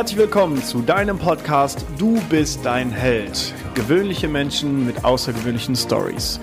[0.00, 3.52] Herzlich willkommen zu deinem Podcast Du bist dein Held.
[3.74, 6.40] Gewöhnliche Menschen mit außergewöhnlichen Stories.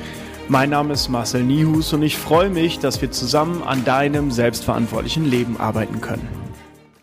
[0.48, 5.25] Mein Name ist Marcel Nihus und ich freue mich, dass wir zusammen an deinem selbstverantwortlichen
[5.25, 6.37] Leben arbeiten können.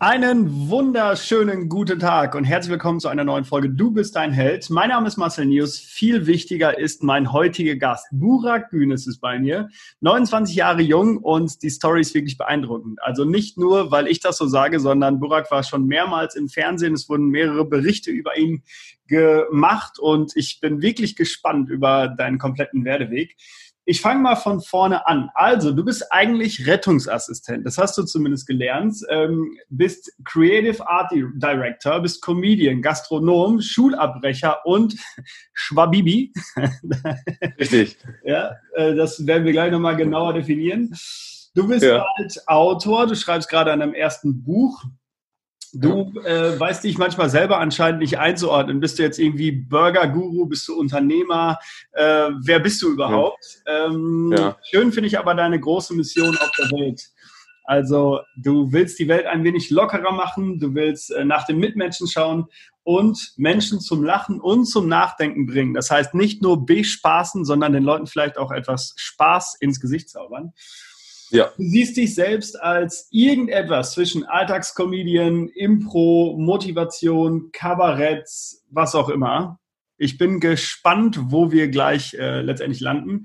[0.07, 4.69] Einen wunderschönen guten Tag und herzlich willkommen zu einer neuen Folge Du bist dein Held.
[4.69, 5.79] Mein Name ist Marcel Nius.
[5.79, 8.05] Viel wichtiger ist mein heutiger Gast.
[8.11, 9.67] Burak Günes ist bei mir.
[10.01, 13.01] 29 Jahre jung und die Story ist wirklich beeindruckend.
[13.01, 16.93] Also nicht nur, weil ich das so sage, sondern Burak war schon mehrmals im Fernsehen.
[16.93, 18.61] Es wurden mehrere Berichte über ihn
[19.07, 23.35] gemacht und ich bin wirklich gespannt über deinen kompletten Werdeweg.
[23.85, 25.29] Ich fange mal von vorne an.
[25.35, 27.65] Also, du bist eigentlich Rettungsassistent.
[27.65, 28.95] Das hast du zumindest gelernt.
[29.09, 34.95] Ähm, bist Creative Art Director, bist Comedian, Gastronom, Schulabbrecher und
[35.53, 36.33] Schwabibi.
[37.59, 37.97] Richtig.
[38.23, 40.95] ja, äh, das werden wir gleich nochmal genauer definieren.
[41.53, 42.05] Du bist ja.
[42.17, 43.07] halt Autor.
[43.07, 44.83] Du schreibst gerade an deinem ersten Buch.
[45.77, 48.79] Du äh, weißt dich manchmal selber anscheinend nicht einzuordnen.
[48.79, 50.45] Bist du jetzt irgendwie Burger-Guru?
[50.45, 51.59] Bist du Unternehmer?
[51.91, 53.43] Äh, wer bist du überhaupt?
[53.65, 53.87] Ja.
[53.87, 54.57] Ähm, ja.
[54.69, 57.01] Schön finde ich aber deine große Mission auf der Welt.
[57.65, 62.07] Also du willst die Welt ein wenig lockerer machen, du willst äh, nach den Mitmenschen
[62.07, 62.45] schauen
[62.83, 65.73] und Menschen zum Lachen und zum Nachdenken bringen.
[65.73, 70.53] Das heißt nicht nur bespaßen, sondern den Leuten vielleicht auch etwas Spaß ins Gesicht zaubern.
[71.29, 71.51] Ja.
[71.57, 78.29] Du siehst dich selbst als irgendetwas zwischen Alltagscomedian, Impro, Motivation, Kabarett,
[78.69, 79.59] was auch immer.
[79.97, 83.23] Ich bin gespannt, wo wir gleich äh, letztendlich landen.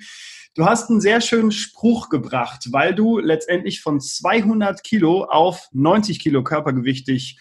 [0.54, 6.20] Du hast einen sehr schönen Spruch gebracht, weil du letztendlich von 200 Kilo auf 90
[6.20, 7.40] Kilo Körpergewicht dich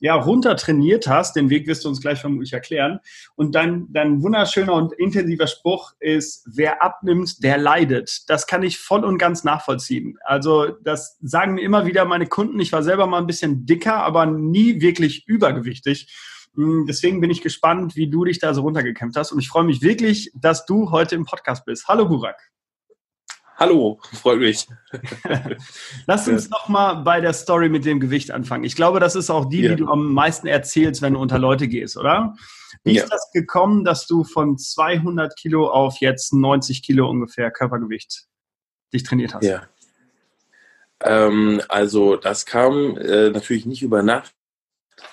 [0.00, 3.00] ja, runter trainiert hast, den Weg wirst du uns gleich vermutlich erklären.
[3.34, 8.28] Und dein, dein wunderschöner und intensiver Spruch ist, wer abnimmt, der leidet.
[8.28, 10.18] Das kann ich voll und ganz nachvollziehen.
[10.24, 12.60] Also das sagen mir immer wieder meine Kunden.
[12.60, 16.14] Ich war selber mal ein bisschen dicker, aber nie wirklich übergewichtig.
[16.54, 19.32] Hm, deswegen bin ich gespannt, wie du dich da so runtergekämpft hast.
[19.32, 21.88] Und ich freue mich wirklich, dass du heute im Podcast bist.
[21.88, 22.50] Hallo Burak.
[23.58, 24.68] Hallo, freut mich.
[26.06, 28.62] Lass uns noch mal bei der Story mit dem Gewicht anfangen.
[28.62, 29.70] Ich glaube, das ist auch die, ja.
[29.70, 32.36] die du am meisten erzählst, wenn du unter Leute gehst, oder?
[32.84, 33.02] Wie ja.
[33.02, 38.26] ist das gekommen, dass du von 200 Kilo auf jetzt 90 Kilo ungefähr Körpergewicht
[38.94, 39.44] dich trainiert hast?
[39.44, 39.66] Ja.
[41.02, 44.36] Ähm, also das kam äh, natürlich nicht über Nacht.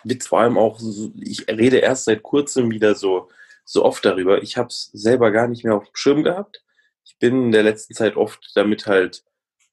[0.03, 0.79] Mit vor allem auch,
[1.19, 3.27] ich rede erst seit kurzem wieder so,
[3.63, 4.43] so oft darüber.
[4.43, 6.61] Ich habe es selber gar nicht mehr auf dem Schirm gehabt
[7.05, 9.23] ich bin in der letzten Zeit oft damit halt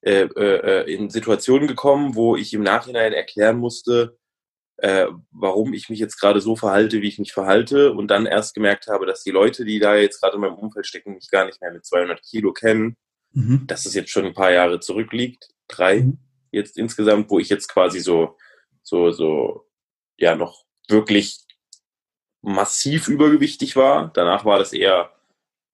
[0.01, 4.17] äh, äh, in Situationen gekommen, wo ich im Nachhinein erklären musste,
[4.77, 8.53] äh, warum ich mich jetzt gerade so verhalte, wie ich mich verhalte und dann erst
[8.53, 11.45] gemerkt habe, dass die Leute, die da jetzt gerade in meinem Umfeld stecken, mich gar
[11.45, 12.97] nicht mehr mit 200 Kilo kennen,
[13.31, 13.65] mhm.
[13.67, 16.17] dass es jetzt schon ein paar Jahre zurückliegt, drei mhm.
[16.51, 18.37] jetzt insgesamt, wo ich jetzt quasi so,
[18.81, 19.69] so, so,
[20.17, 21.45] ja, noch wirklich
[22.41, 24.11] massiv übergewichtig war.
[24.13, 25.11] Danach war das eher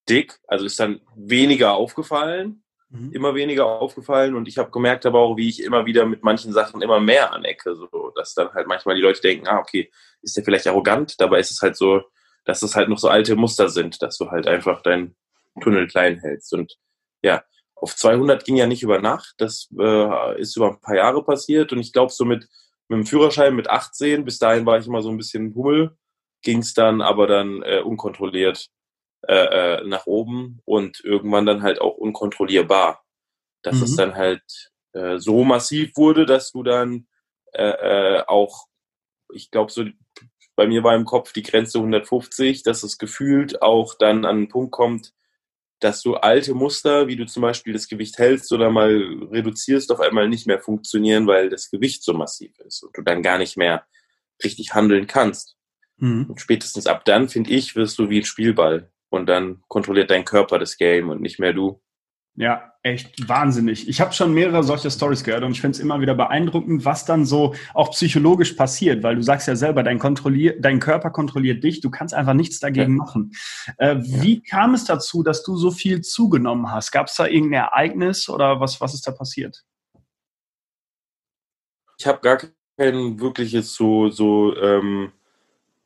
[0.10, 3.12] dick, also ist dann weniger aufgefallen, mhm.
[3.12, 6.52] immer weniger aufgefallen und ich habe gemerkt aber auch, wie ich immer wieder mit manchen
[6.52, 10.36] Sachen immer mehr anecke, so dass dann halt manchmal die Leute denken, ah okay, ist
[10.36, 12.02] der vielleicht arrogant, dabei ist es halt so,
[12.46, 15.16] dass es halt noch so alte Muster sind, dass du halt einfach deinen
[15.62, 16.78] Tunnel klein hältst und
[17.22, 17.44] ja,
[17.76, 21.72] auf 200 ging ja nicht über Nacht, das äh, ist über ein paar Jahre passiert
[21.72, 22.48] und ich glaube so mit,
[22.88, 25.96] mit dem Führerschein mit 18, bis dahin war ich immer so ein bisschen Hummel,
[26.42, 28.70] ging es dann aber dann äh, unkontrolliert
[29.28, 33.04] äh, äh, nach oben und irgendwann dann halt auch unkontrollierbar.
[33.62, 33.84] Dass mhm.
[33.84, 37.08] es dann halt äh, so massiv wurde, dass du dann
[37.54, 38.68] äh, äh, auch,
[39.34, 39.84] ich glaube, so
[40.56, 44.48] bei mir war im Kopf die Grenze 150, dass es gefühlt auch dann an einen
[44.50, 45.14] Punkt kommt,
[45.80, 48.92] dass du alte Muster, wie du zum Beispiel das Gewicht hältst oder mal
[49.32, 53.24] reduzierst, auf einmal nicht mehr funktionieren, weil das Gewicht so massiv ist und du dann
[53.24, 53.86] gar nicht mehr
[54.44, 55.56] richtig handeln kannst.
[55.98, 56.26] Mhm.
[56.30, 60.26] Und spätestens ab dann, finde ich, wirst du wie ein Spielball und dann kontrolliert dein
[60.26, 61.82] Körper das Game und nicht mehr du.
[62.36, 63.90] Ja, echt wahnsinnig.
[63.90, 67.04] Ich habe schon mehrere solcher Stories gehört und ich finde es immer wieder beeindruckend, was
[67.04, 71.64] dann so auch psychologisch passiert, weil du sagst ja selber, dein, kontrollier dein Körper kontrolliert
[71.64, 73.04] dich, du kannst einfach nichts dagegen ja.
[73.04, 73.32] machen.
[73.78, 74.22] Äh, ja.
[74.22, 76.92] Wie kam es dazu, dass du so viel zugenommen hast?
[76.92, 79.66] Gab es da irgendein Ereignis oder was, was ist da passiert?
[81.98, 82.38] Ich habe gar
[82.78, 85.12] kein wirkliches so, so ähm,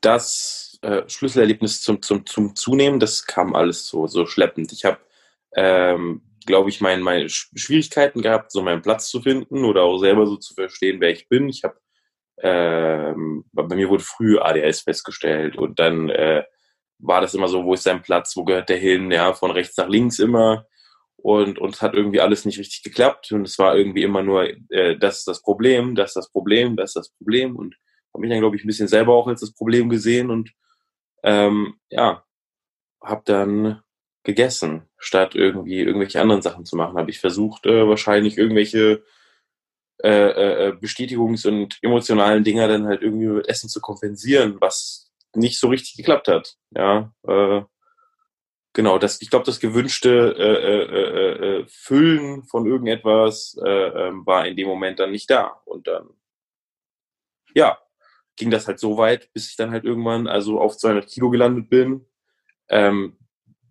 [0.01, 4.71] das äh, Schlüsselerlebnis zum, zum, zum Zunehmen, das kam alles so, so schleppend.
[4.71, 4.99] Ich habe,
[5.55, 10.27] ähm, glaube ich, mein, meine Schwierigkeiten gehabt, so meinen Platz zu finden oder auch selber
[10.27, 11.49] so zu verstehen, wer ich bin.
[11.49, 11.79] Ich habe,
[12.41, 16.43] ähm, bei mir wurde früh ADS festgestellt und dann äh,
[16.99, 19.77] war das immer so, wo ist sein Platz, wo gehört der hin, ja, von rechts
[19.77, 20.65] nach links immer.
[21.15, 24.97] Und, es hat irgendwie alles nicht richtig geklappt und es war irgendwie immer nur, äh,
[24.97, 27.75] das ist das Problem, das ist das Problem, das ist das Problem und
[28.13, 30.51] habe mich dann, glaube ich, ein bisschen selber auch als das Problem gesehen und
[31.23, 32.23] ähm, ja,
[33.01, 33.81] habe dann
[34.23, 36.97] gegessen, statt irgendwie irgendwelche anderen Sachen zu machen.
[36.97, 39.03] Habe ich versucht, äh, wahrscheinlich irgendwelche
[40.03, 45.59] äh, äh, Bestätigungs- und emotionalen Dinger dann halt irgendwie mit Essen zu kompensieren, was nicht
[45.59, 46.55] so richtig geklappt hat.
[46.71, 47.61] Ja, äh,
[48.73, 54.45] genau, das, ich glaube, das gewünschte äh, äh, äh, Füllen von irgendetwas äh, äh, war
[54.47, 55.61] in dem Moment dann nicht da.
[55.65, 56.09] Und dann,
[57.53, 57.77] ja,
[58.35, 61.69] ging das halt so weit, bis ich dann halt irgendwann also auf 200 Kilo gelandet
[61.69, 62.05] bin.
[62.69, 63.17] Ähm,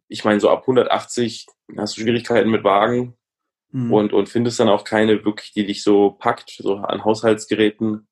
[0.08, 3.16] ich meine, so ab 180 hast du Schwierigkeiten mit Wagen
[3.70, 3.92] mhm.
[3.92, 8.06] und, und findest dann auch keine wirklich, die dich so packt, so an Haushaltsgeräten.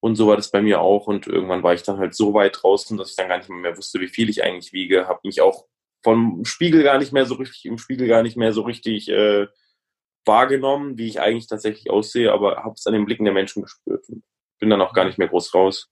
[0.00, 1.06] Und so war das bei mir auch.
[1.06, 3.76] Und irgendwann war ich dann halt so weit draußen, dass ich dann gar nicht mehr
[3.76, 5.06] wusste, wie viel ich eigentlich wiege.
[5.06, 5.66] Habe mich auch
[6.02, 9.46] vom Spiegel gar nicht mehr so richtig, im Spiegel gar nicht mehr so richtig äh,
[10.26, 14.08] wahrgenommen, wie ich eigentlich tatsächlich aussehe, aber habe es an den Blicken der Menschen gespürt
[14.08, 14.22] und
[14.58, 15.90] bin dann auch gar nicht mehr groß raus.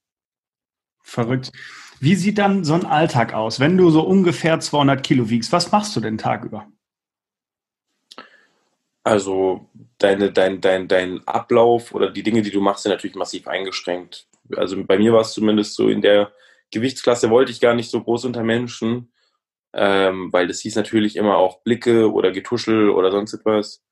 [1.03, 1.51] Verrückt.
[2.01, 5.53] Wie sieht dann so ein Alltag aus, wenn du so ungefähr 200 Kilo wiegst?
[5.53, 6.67] Was machst du den Tag über?
[9.05, 9.69] Also
[9.99, 14.27] deine, dein, dein, dein Ablauf oder die Dinge, die du machst, sind natürlich massiv eingeschränkt.
[14.57, 16.33] Also bei mir war es zumindest so, in der
[16.71, 19.13] Gewichtsklasse wollte ich gar nicht so groß unter Menschen
[19.75, 23.83] ähm, weil das hieß natürlich immer auch Blicke oder Getuschel oder sonst etwas.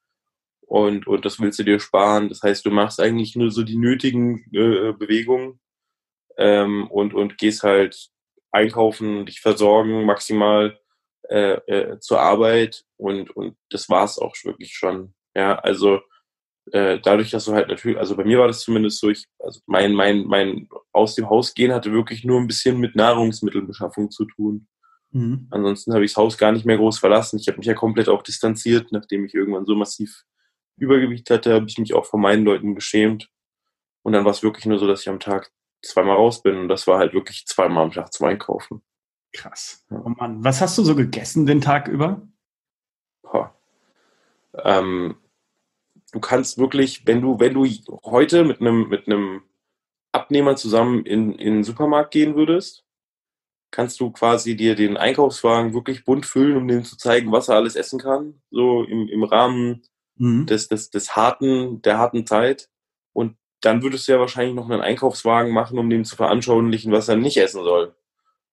[0.71, 2.29] Und, und das willst du dir sparen.
[2.29, 5.59] Das heißt, du machst eigentlich nur so die nötigen äh, Bewegungen
[6.39, 8.11] ähm, und, und gehst halt
[8.53, 10.79] einkaufen, dich versorgen maximal
[11.29, 15.13] äh, äh, zur Arbeit und, und das war's auch wirklich schon.
[15.35, 16.03] Ja, also
[16.71, 19.59] äh, dadurch, dass du halt natürlich, also bei mir war das zumindest so, ich, also
[19.67, 24.25] mein, mein, mein aus dem Haus gehen hatte wirklich nur ein bisschen mit Nahrungsmittelbeschaffung zu
[24.25, 24.69] tun.
[25.11, 25.49] Mhm.
[25.51, 27.41] Ansonsten habe ich das Haus gar nicht mehr groß verlassen.
[27.41, 30.23] Ich habe mich ja komplett auch distanziert, nachdem ich irgendwann so massiv
[30.81, 33.31] Übergewicht hatte, habe ich mich auch von meinen Leuten geschämt.
[34.03, 36.57] Und dann war es wirklich nur so, dass ich am Tag zweimal raus bin.
[36.57, 38.83] Und das war halt wirklich zweimal am Tag zum Einkaufen.
[39.33, 39.85] Krass.
[39.91, 40.43] Oh Mann.
[40.43, 42.23] Was hast du so gegessen den Tag über?
[44.55, 45.17] Ähm,
[46.13, 47.67] du kannst wirklich, wenn du, wenn du
[48.05, 49.43] heute mit einem, mit einem
[50.13, 52.85] Abnehmer zusammen in, in den Supermarkt gehen würdest,
[53.71, 57.57] kannst du quasi dir den Einkaufswagen wirklich bunt füllen, um dem zu zeigen, was er
[57.57, 59.83] alles essen kann, so im, im Rahmen
[60.17, 60.47] mhm.
[60.47, 62.69] des, des, des harten, der harten Zeit.
[63.13, 67.09] Und dann würdest du ja wahrscheinlich noch einen Einkaufswagen machen, um dem zu veranschaulichen, was
[67.09, 67.95] er nicht essen soll.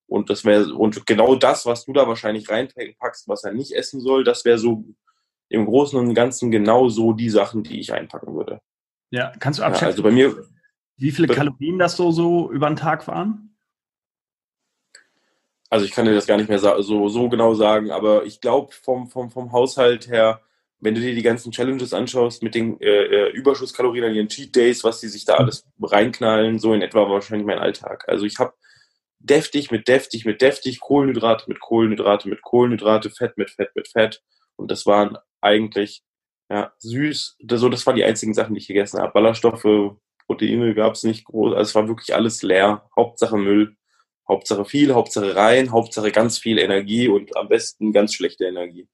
[0.06, 4.00] Und das wäre, und genau das, was du da wahrscheinlich reinpackst, was er nicht essen
[4.00, 4.84] soll, das wäre so
[5.50, 8.60] im Großen und Ganzen genau so die Sachen, die ich einpacken würde.
[9.10, 10.44] Ja, kannst du abschätzen, ja, also bei mir,
[10.96, 13.48] wie viele Kalorien das so, so über den Tag waren?
[15.70, 18.72] also ich kann dir das gar nicht mehr so, so genau sagen, aber ich glaube
[18.72, 20.40] vom, vom, vom Haushalt her,
[20.80, 24.54] wenn du dir die ganzen Challenges anschaust mit den äh, äh Überschusskalorien an ihren Cheat
[24.54, 28.04] Days, was die sich da alles reinknallen, so in etwa war wahrscheinlich mein Alltag.
[28.08, 28.52] Also ich habe
[29.18, 34.22] deftig mit deftig mit deftig, Kohlenhydrate mit Kohlenhydrate mit Kohlenhydrate, Fett mit Fett mit Fett
[34.56, 36.02] und das waren eigentlich
[36.50, 39.12] ja süß, so das waren die einzigen Sachen, die ich gegessen habe.
[39.12, 39.96] Ballaststoffe,
[40.26, 43.74] Proteine gab es nicht groß, also es war wirklich alles leer, Hauptsache Müll.
[44.28, 48.86] Hauptsache viel, Hauptsache rein, Hauptsache ganz viel Energie und am besten ganz schlechte Energie.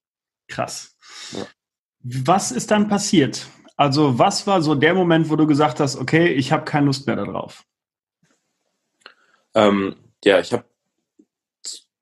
[0.47, 0.97] Krass.
[1.33, 1.47] Ja.
[2.05, 3.47] Was ist dann passiert?
[3.77, 7.07] Also was war so der Moment, wo du gesagt hast, okay, ich habe keine Lust
[7.07, 7.65] mehr darauf?
[9.55, 10.65] Ähm, ja, ich habe,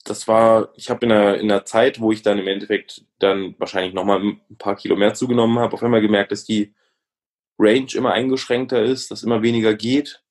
[0.04, 3.54] das war, ich habe in einer, in einer Zeit, wo ich dann im Endeffekt dann
[3.58, 6.74] wahrscheinlich nochmal ein paar Kilo mehr zugenommen habe, auf einmal gemerkt, dass die
[7.58, 10.22] Range immer eingeschränkter ist, dass immer weniger geht.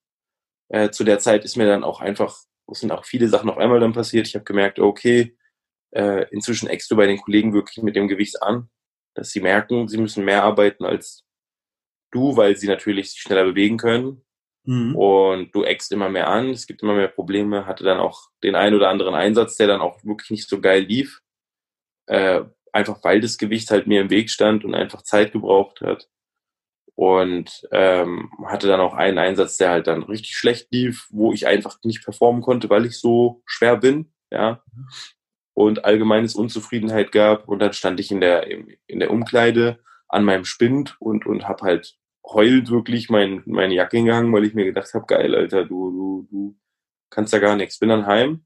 [0.69, 2.37] Äh, zu der Zeit ist mir dann auch einfach
[2.71, 4.27] es sind auch viele Sachen auf einmal dann passiert.
[4.27, 5.35] Ich habe gemerkt, okay,
[5.91, 8.69] äh, inzwischen eckst du bei den Kollegen wirklich mit dem Gewicht an,
[9.13, 11.25] dass sie merken, sie müssen mehr arbeiten als
[12.11, 14.23] du, weil sie natürlich sich schneller bewegen können.
[14.63, 14.95] Mhm.
[14.95, 18.55] Und du eckst immer mehr an, es gibt immer mehr Probleme, hatte dann auch den
[18.55, 21.21] einen oder anderen Einsatz, der dann auch wirklich nicht so geil lief.
[22.07, 26.09] Äh, einfach weil das Gewicht halt mir im Weg stand und einfach Zeit gebraucht hat
[26.95, 31.47] und ähm, hatte dann auch einen Einsatz, der halt dann richtig schlecht lief, wo ich
[31.47, 34.63] einfach nicht performen konnte, weil ich so schwer bin, ja,
[35.53, 40.45] und allgemeines Unzufriedenheit gab und dann stand ich in der in der Umkleide an meinem
[40.45, 44.93] Spind und und habe halt heult wirklich mein, meine Jacke gegangen, weil ich mir gedacht
[44.93, 46.57] habe, geil, Alter, du du du
[47.09, 47.79] kannst ja gar nichts.
[47.79, 48.45] Bin dann heim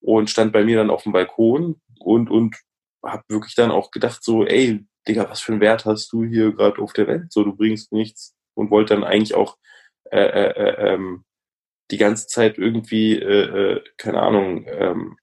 [0.00, 2.56] und stand bei mir dann auf dem Balkon und und
[3.04, 6.52] habe wirklich dann auch gedacht so, ey, Digga, was für einen Wert hast du hier
[6.52, 7.32] gerade auf der Welt?
[7.32, 9.58] So, du bringst nichts und wollte dann eigentlich auch
[10.10, 11.24] äh, äh, äh, ähm,
[11.90, 15.16] die ganze Zeit irgendwie, äh, äh, keine Ahnung, ähm,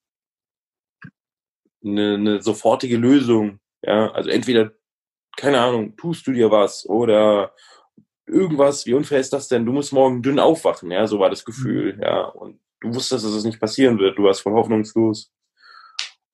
[1.84, 3.60] eine, eine sofortige Lösung.
[3.82, 4.72] Ja, also entweder,
[5.38, 7.54] keine Ahnung, tust du dir was oder
[8.26, 9.66] irgendwas, wie unfair ist das denn?
[9.66, 12.02] Du musst morgen dünn aufwachen, ja, so war das Gefühl, mhm.
[12.02, 12.26] ja.
[12.26, 14.18] Und du wusstest, dass es nicht passieren wird.
[14.18, 15.32] Du warst voll hoffnungslos.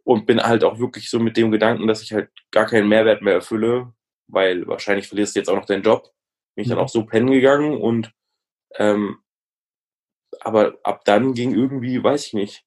[0.04, 3.24] Und bin halt auch wirklich so mit dem Gedanken, dass ich halt gar keinen Mehrwert
[3.24, 3.94] mehr erfülle,
[4.28, 6.12] weil wahrscheinlich verlierst du jetzt auch noch deinen Job.
[6.56, 6.84] Bin ich dann mhm.
[6.84, 8.12] auch so pennen gegangen und
[8.76, 9.18] ähm,
[10.42, 12.65] aber ab dann ging irgendwie, weiß ich nicht,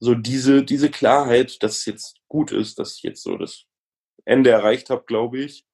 [0.00, 3.66] so diese, diese Klarheit, dass es jetzt gut ist, dass ich jetzt so das
[4.24, 5.66] Ende erreicht habe, glaube ich,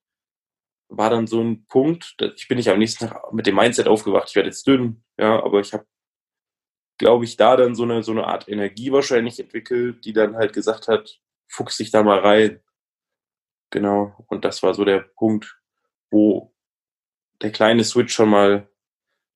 [0.88, 4.28] war dann so ein Punkt, ich bin nicht am nächsten Tag mit dem Mindset aufgewacht,
[4.28, 5.86] ich werde jetzt dünn, ja, aber ich habe,
[6.98, 10.52] glaube ich, da dann so eine, so eine Art Energie wahrscheinlich entwickelt, die dann halt
[10.52, 12.60] gesagt hat, fuchs dich da mal rein.
[13.70, 15.58] Genau, und das war so der Punkt,
[16.10, 16.54] wo
[17.42, 18.68] der kleine Switch schon mal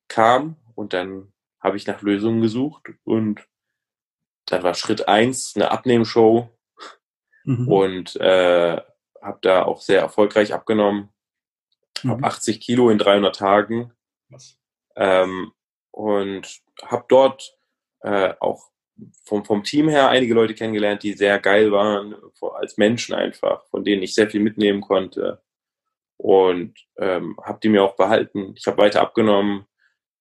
[0.08, 3.46] kam und dann habe ich nach Lösungen gesucht und
[4.50, 6.48] dann war Schritt eins eine Abnehmshow
[7.44, 7.68] mhm.
[7.68, 8.80] und äh,
[9.22, 11.10] habe da auch sehr erfolgreich abgenommen.
[12.02, 12.10] Mhm.
[12.10, 13.92] Habe 80 Kilo in 300 Tagen
[14.96, 15.52] ähm,
[15.90, 17.56] und habe dort
[18.00, 18.70] äh, auch
[19.24, 22.14] vom, vom Team her einige Leute kennengelernt, die sehr geil waren,
[22.54, 25.42] als Menschen einfach, von denen ich sehr viel mitnehmen konnte
[26.16, 28.52] und ähm, habe die mir auch behalten.
[28.56, 29.66] Ich habe weiter abgenommen,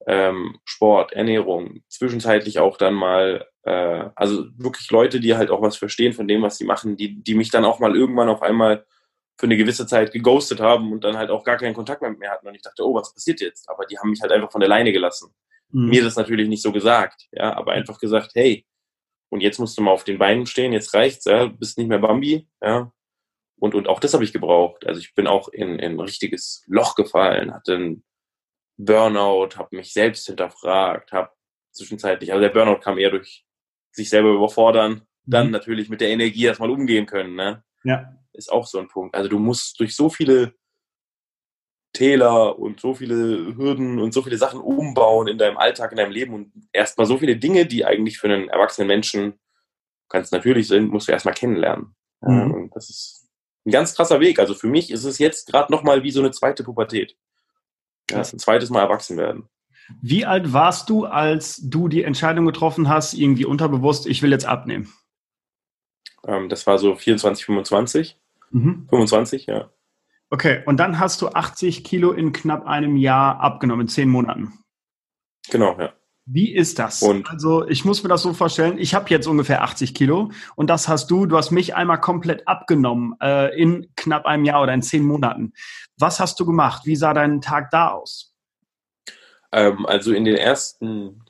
[0.08, 5.78] ähm, Sport, Ernährung, zwischenzeitlich auch dann mal, äh, also wirklich Leute, die halt auch was
[5.78, 8.86] verstehen von dem, was sie machen, die, die mich dann auch mal irgendwann auf einmal
[9.38, 12.20] für eine gewisse Zeit geghostet haben und dann halt auch gar keinen Kontakt mehr mit
[12.20, 12.48] mir hatten.
[12.48, 13.70] Und ich dachte, oh, was passiert jetzt?
[13.70, 15.34] Aber die haben mich halt einfach von der Leine gelassen.
[15.72, 15.90] Mhm.
[15.90, 18.66] Mir das natürlich nicht so gesagt, ja, aber einfach gesagt, hey,
[19.30, 22.00] und jetzt musst du mal auf den Beinen stehen, jetzt reicht's, ja, bist nicht mehr
[22.00, 22.92] Bambi, ja.
[23.60, 24.88] Und, und auch das habe ich gebraucht.
[24.88, 28.04] Also ich bin auch in, in ein richtiges Loch gefallen, hatte ein
[28.78, 31.30] Burnout, habe mich selbst hinterfragt, habe
[31.72, 33.46] zwischenzeitlich, also der Burnout kam eher durch
[33.91, 35.51] sich selber überfordern, dann mhm.
[35.53, 37.63] natürlich mit der Energie erstmal umgehen können, ne?
[37.84, 38.13] Ja.
[38.34, 39.15] Ist auch so ein Punkt.
[39.15, 40.53] Also du musst durch so viele
[41.93, 46.12] Täler und so viele Hürden und so viele Sachen umbauen in deinem Alltag, in deinem
[46.12, 49.39] Leben und erstmal so viele Dinge, die eigentlich für einen erwachsenen Menschen
[50.08, 51.96] ganz natürlich sind, musst du erstmal kennenlernen.
[52.22, 52.53] Mhm.
[52.53, 53.27] Und das ist
[53.65, 54.39] ein ganz krasser Weg.
[54.39, 57.15] Also für mich ist es jetzt gerade nochmal wie so eine zweite Pubertät.
[58.10, 59.50] Ja, ein zweites Mal erwachsen werden.
[60.01, 64.46] Wie alt warst du, als du die Entscheidung getroffen hast, irgendwie unterbewusst, ich will jetzt
[64.46, 64.91] abnehmen?
[66.25, 68.17] Ähm, das war so 24, 25.
[68.51, 68.88] Mhm.
[68.89, 69.69] 25, ja.
[70.29, 74.53] Okay, und dann hast du 80 Kilo in knapp einem Jahr abgenommen, in zehn Monaten.
[75.50, 75.93] Genau, ja.
[76.31, 77.01] Wie ist das?
[77.01, 80.69] Und also ich muss mir das so vorstellen, ich habe jetzt ungefähr 80 Kilo und
[80.69, 84.75] das hast du, du hast mich einmal komplett abgenommen äh, in knapp einem Jahr oder
[84.75, 85.53] in zehn Monaten.
[85.98, 86.84] Was hast du gemacht?
[86.86, 88.29] Wie sah dein Tag da aus?
[89.51, 91.24] Ähm, also in den ersten,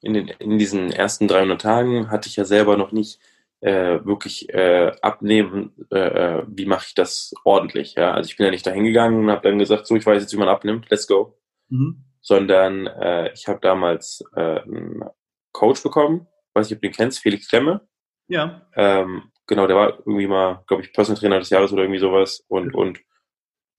[0.00, 3.20] in, den, in diesen ersten 300 Tagen hatte ich ja selber noch nicht
[3.60, 7.94] äh, wirklich äh, abnehmen, äh, äh, wie mache ich das ordentlich.
[7.94, 8.12] Ja?
[8.12, 10.32] Also ich bin ja nicht dahin gegangen und habe dann gesagt, so, ich weiß jetzt,
[10.32, 11.38] wie man abnimmt, let's go.
[11.68, 15.02] Mhm sondern äh, ich habe damals äh, einen
[15.52, 17.88] Coach bekommen, weiß nicht, ob du den kennst, Felix Klemme.
[18.28, 18.68] Ja.
[18.74, 22.44] Ähm, genau, der war irgendwie mal, glaube ich, Personal Trainer des Jahres oder irgendwie sowas
[22.48, 22.78] und, ja.
[22.78, 23.00] und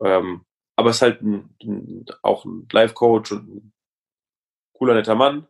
[0.04, 3.74] ähm, aber es ist halt ein, ein, auch ein Life-Coach und ein
[4.80, 5.48] cooler, netter Mann,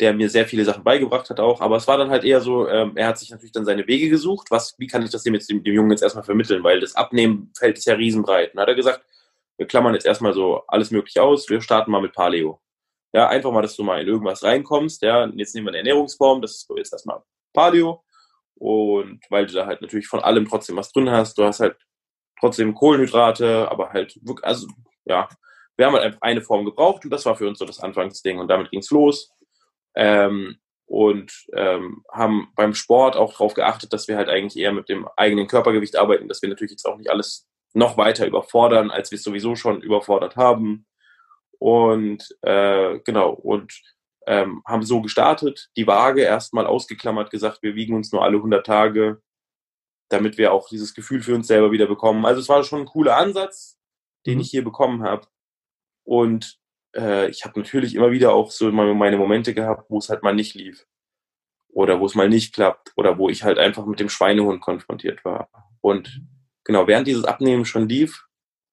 [0.00, 1.60] der mir sehr viele Sachen beigebracht hat auch.
[1.60, 4.10] Aber es war dann halt eher so, ähm, er hat sich natürlich dann seine Wege
[4.10, 4.50] gesucht.
[4.50, 6.62] Was, wie kann ich das dem jetzt dem, dem Jungen jetzt erstmal vermitteln?
[6.62, 8.54] Weil das Abnehmen-Feld ist ja riesenbreit.
[8.54, 9.02] Und hat er gesagt,
[9.56, 12.60] wir klammern jetzt erstmal so alles mögliche aus, wir starten mal mit Paleo.
[13.14, 16.40] Ja, einfach mal, dass du mal in irgendwas reinkommst, ja, jetzt nehmen wir eine Ernährungsform,
[16.40, 17.22] das ist jetzt erstmal
[17.52, 18.02] Paleo
[18.62, 21.76] und weil du da halt natürlich von allem trotzdem was drin hast, du hast halt
[22.38, 24.68] trotzdem Kohlenhydrate, aber halt also
[25.04, 25.28] ja,
[25.76, 28.38] wir haben halt einfach eine Form gebraucht und das war für uns so das Anfangsding
[28.38, 29.30] und damit ging's los.
[29.94, 34.90] Ähm, und ähm, haben beim Sport auch darauf geachtet, dass wir halt eigentlich eher mit
[34.90, 39.10] dem eigenen Körpergewicht arbeiten, dass wir natürlich jetzt auch nicht alles noch weiter überfordern, als
[39.10, 40.86] wir es sowieso schon überfordert haben.
[41.58, 43.72] Und äh, genau, und
[44.26, 48.66] ähm, haben so gestartet, die Waage erstmal ausgeklammert, gesagt, wir wiegen uns nur alle 100
[48.66, 49.22] Tage,
[50.10, 52.26] damit wir auch dieses Gefühl für uns selber wieder bekommen.
[52.26, 53.78] Also es war schon ein cooler Ansatz,
[54.26, 54.40] den mhm.
[54.42, 55.26] ich hier bekommen habe.
[56.04, 56.58] Und
[56.96, 60.34] äh, ich habe natürlich immer wieder auch so meine Momente gehabt, wo es halt mal
[60.34, 60.86] nicht lief.
[61.68, 62.92] Oder wo es mal nicht klappt.
[62.96, 65.48] Oder wo ich halt einfach mit dem Schweinehund konfrontiert war.
[65.80, 66.22] Und
[66.64, 68.26] genau, während dieses Abnehmen schon lief,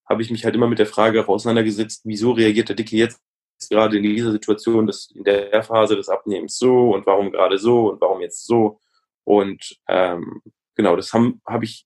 [0.07, 3.21] habe ich mich halt immer mit der Frage auseinandergesetzt, wieso reagiert der Dicke jetzt
[3.69, 7.91] gerade in dieser Situation, das, in der Phase des Abnehmens so und warum gerade so
[7.91, 8.79] und warum jetzt so.
[9.24, 10.41] Und ähm,
[10.75, 11.86] genau, das habe hab ich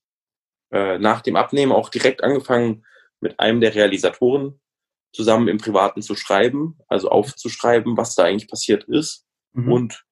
[0.70, 2.84] äh, nach dem Abnehmen auch direkt angefangen,
[3.20, 4.60] mit einem der Realisatoren
[5.14, 9.24] zusammen im Privaten zu schreiben, also aufzuschreiben, was da eigentlich passiert ist.
[9.52, 9.72] Mhm.
[9.72, 10.04] Und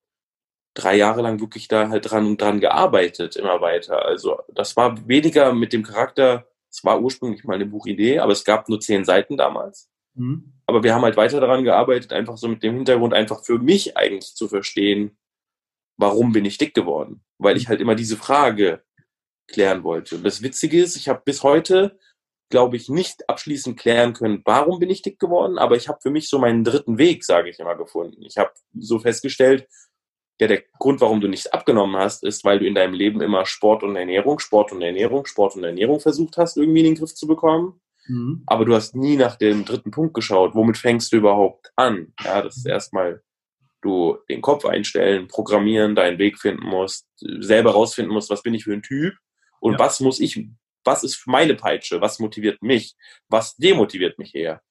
[0.75, 4.05] drei Jahre lang wirklich da halt dran und dran gearbeitet, immer weiter.
[4.07, 8.45] Also das war weniger mit dem Charakter, es war ursprünglich mal eine Buchidee, aber es
[8.45, 9.91] gab nur zehn Seiten damals.
[10.15, 10.53] Mhm.
[10.67, 13.97] Aber wir haben halt weiter daran gearbeitet, einfach so mit dem Hintergrund, einfach für mich
[13.97, 15.19] eigentlich zu verstehen,
[15.99, 17.23] warum bin ich dick geworden?
[17.39, 18.83] Weil ich halt immer diese Frage
[19.49, 20.17] klären wollte.
[20.17, 21.99] Und das Witzige ist, ich habe bis heute,
[22.53, 26.11] glaube ich, nicht abschließend klären können, warum bin ich dick geworden, aber ich habe für
[26.11, 28.23] mich so meinen dritten Weg, sage ich immer, gefunden.
[28.23, 29.67] Ich habe so festgestellt,
[30.39, 33.47] ja, der Grund, warum du nicht abgenommen hast, ist, weil du in deinem Leben immer
[33.47, 37.15] Sport und Ernährung, Sport und Ernährung, Sport und Ernährung versucht hast, irgendwie in den Griff
[37.15, 37.81] zu bekommen.
[38.07, 38.43] Mhm.
[38.47, 40.55] Aber du hast nie nach dem dritten Punkt geschaut.
[40.55, 42.13] Womit fängst du überhaupt an?
[42.23, 43.23] Ja, das ist erstmal
[43.81, 48.65] du den Kopf einstellen, programmieren, deinen Weg finden musst, selber rausfinden musst, was bin ich
[48.65, 49.15] für ein Typ
[49.61, 49.79] und ja.
[49.79, 50.49] was muss ich,
[50.85, 52.97] was ist meine Peitsche, was motiviert mich,
[53.29, 54.63] was demotiviert mich eher.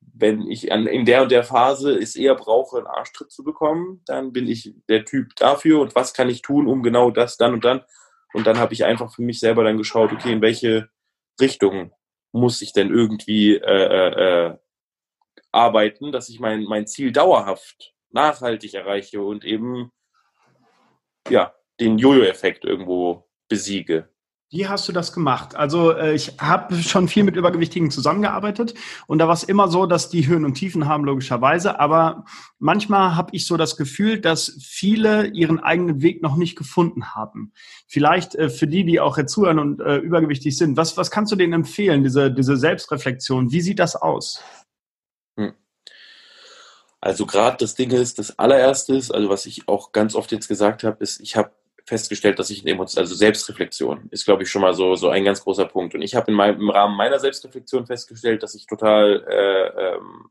[0.00, 4.02] Wenn ich an, in der und der Phase es eher brauche, einen Arschtritt zu bekommen,
[4.06, 7.52] dann bin ich der Typ dafür und was kann ich tun, um genau das dann
[7.52, 7.82] und dann.
[8.32, 10.88] Und dann habe ich einfach für mich selber dann geschaut, okay, in welche
[11.40, 11.92] Richtung
[12.32, 14.58] muss ich denn irgendwie äh, äh, äh
[15.52, 19.90] arbeiten, dass ich mein, mein Ziel dauerhaft nachhaltig erreiche und eben
[21.28, 24.08] ja, den Jojo-Effekt irgendwo besiege.
[24.48, 25.56] Wie hast du das gemacht?
[25.56, 28.74] Also äh, ich habe schon viel mit Übergewichtigen zusammengearbeitet
[29.08, 31.80] und da war es immer so, dass die Höhen und Tiefen haben, logischerweise.
[31.80, 32.24] Aber
[32.60, 37.52] manchmal habe ich so das Gefühl, dass viele ihren eigenen Weg noch nicht gefunden haben.
[37.88, 41.32] Vielleicht äh, für die, die auch jetzt zuhören und äh, übergewichtig sind, was, was kannst
[41.32, 43.50] du denen empfehlen, diese, diese Selbstreflexion?
[43.50, 44.44] Wie sieht das aus?
[45.36, 45.54] Hm.
[47.00, 50.46] Also gerade das Ding ist, das allererste ist, also was ich auch ganz oft jetzt
[50.46, 51.50] gesagt habe, ist, ich habe
[51.86, 55.24] festgestellt, dass ich eine Emotion, also Selbstreflexion ist, glaube ich, schon mal so, so ein
[55.24, 55.94] ganz großer Punkt.
[55.94, 60.30] Und ich habe in meinem, im Rahmen meiner Selbstreflexion festgestellt, dass ich total äh, ähm,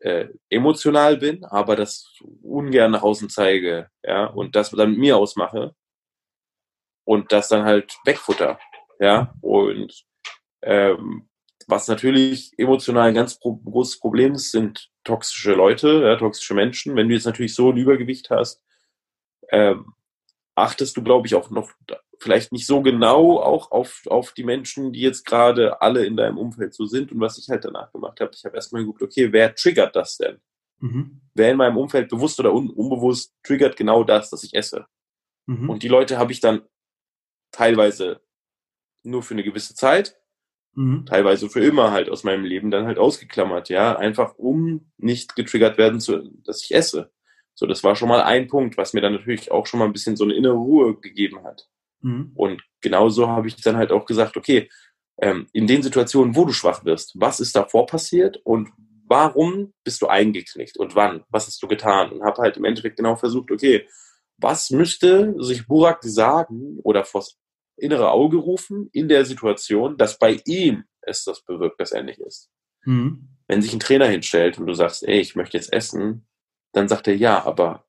[0.00, 5.16] äh, emotional bin, aber das ungern nach außen zeige, ja, und das dann mit mir
[5.16, 5.74] ausmache
[7.04, 8.58] und das dann halt wegfutter,
[9.00, 10.04] ja, und
[10.62, 11.28] ähm,
[11.66, 16.94] was natürlich emotional ein ganz pro großes Problem ist, sind toxische Leute, ja, toxische Menschen.
[16.94, 18.62] Wenn du jetzt natürlich so ein Übergewicht hast,
[19.50, 19.95] ähm,
[20.56, 21.70] achtest du, glaube ich, auch noch
[22.18, 26.38] vielleicht nicht so genau auch auf, auf die Menschen, die jetzt gerade alle in deinem
[26.38, 27.12] Umfeld so sind.
[27.12, 30.16] Und was ich halt danach gemacht habe, ich habe erstmal geguckt, okay, wer triggert das
[30.16, 30.38] denn?
[30.80, 31.20] Mhm.
[31.34, 34.86] Wer in meinem Umfeld bewusst oder un unbewusst triggert genau das, dass ich esse?
[35.46, 35.70] Mhm.
[35.70, 36.62] Und die Leute habe ich dann
[37.50, 38.20] teilweise
[39.02, 40.18] nur für eine gewisse Zeit,
[40.74, 41.06] mhm.
[41.06, 45.78] teilweise für immer halt aus meinem Leben dann halt ausgeklammert, ja, einfach um nicht getriggert
[45.78, 47.10] werden zu, dass ich esse.
[47.56, 49.92] So, das war schon mal ein Punkt, was mir dann natürlich auch schon mal ein
[49.92, 51.66] bisschen so eine innere Ruhe gegeben hat.
[52.02, 52.32] Mhm.
[52.34, 54.68] Und genauso habe ich dann halt auch gesagt, okay,
[55.18, 58.68] ähm, in den Situationen, wo du schwach wirst, was ist davor passiert und
[59.08, 61.24] warum bist du eingeknickt und wann?
[61.30, 62.12] Was hast du getan?
[62.12, 63.88] Und habe halt im Endeffekt genau versucht, okay,
[64.36, 67.38] was müsste sich Burak sagen oder vors
[67.78, 72.18] innere Auge rufen in der Situation, dass bei ihm es das bewirkt, dass er nicht
[72.18, 72.50] ist.
[72.84, 73.28] Mhm.
[73.48, 76.26] Wenn sich ein Trainer hinstellt und du sagst, ey, ich möchte jetzt essen,
[76.72, 77.84] dann sagt er, ja, aber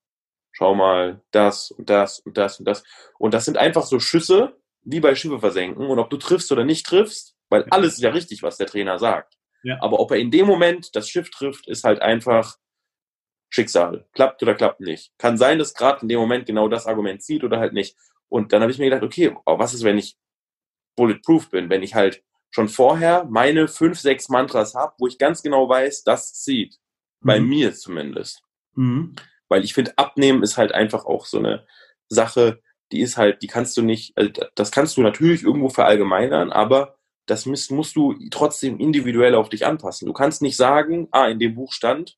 [0.51, 2.83] schau mal, das und das und das und das.
[3.19, 5.85] Und das sind einfach so Schüsse, wie bei Schiffe versenken.
[5.85, 8.99] Und ob du triffst oder nicht triffst, weil alles ist ja richtig, was der Trainer
[8.99, 9.37] sagt.
[9.63, 9.77] Ja.
[9.81, 12.57] Aber ob er in dem Moment das Schiff trifft, ist halt einfach
[13.49, 14.07] Schicksal.
[14.13, 15.11] Klappt oder klappt nicht.
[15.17, 17.97] Kann sein, dass gerade in dem Moment genau das Argument zieht oder halt nicht.
[18.29, 20.17] Und dann habe ich mir gedacht, okay, was ist, wenn ich
[20.95, 25.41] bulletproof bin, wenn ich halt schon vorher meine fünf, sechs Mantras habe, wo ich ganz
[25.43, 26.77] genau weiß, das zieht.
[27.21, 27.47] Bei mhm.
[27.47, 28.43] mir zumindest.
[28.77, 29.15] Mhm.
[29.49, 31.65] Weil ich finde, abnehmen ist halt einfach auch so eine
[32.09, 32.61] Sache,
[32.91, 36.95] die ist halt, die kannst du nicht, also das kannst du natürlich irgendwo verallgemeinern, aber
[37.25, 40.05] das musst, musst du trotzdem individuell auf dich anpassen.
[40.05, 42.17] Du kannst nicht sagen, ah, in dem Buch stand,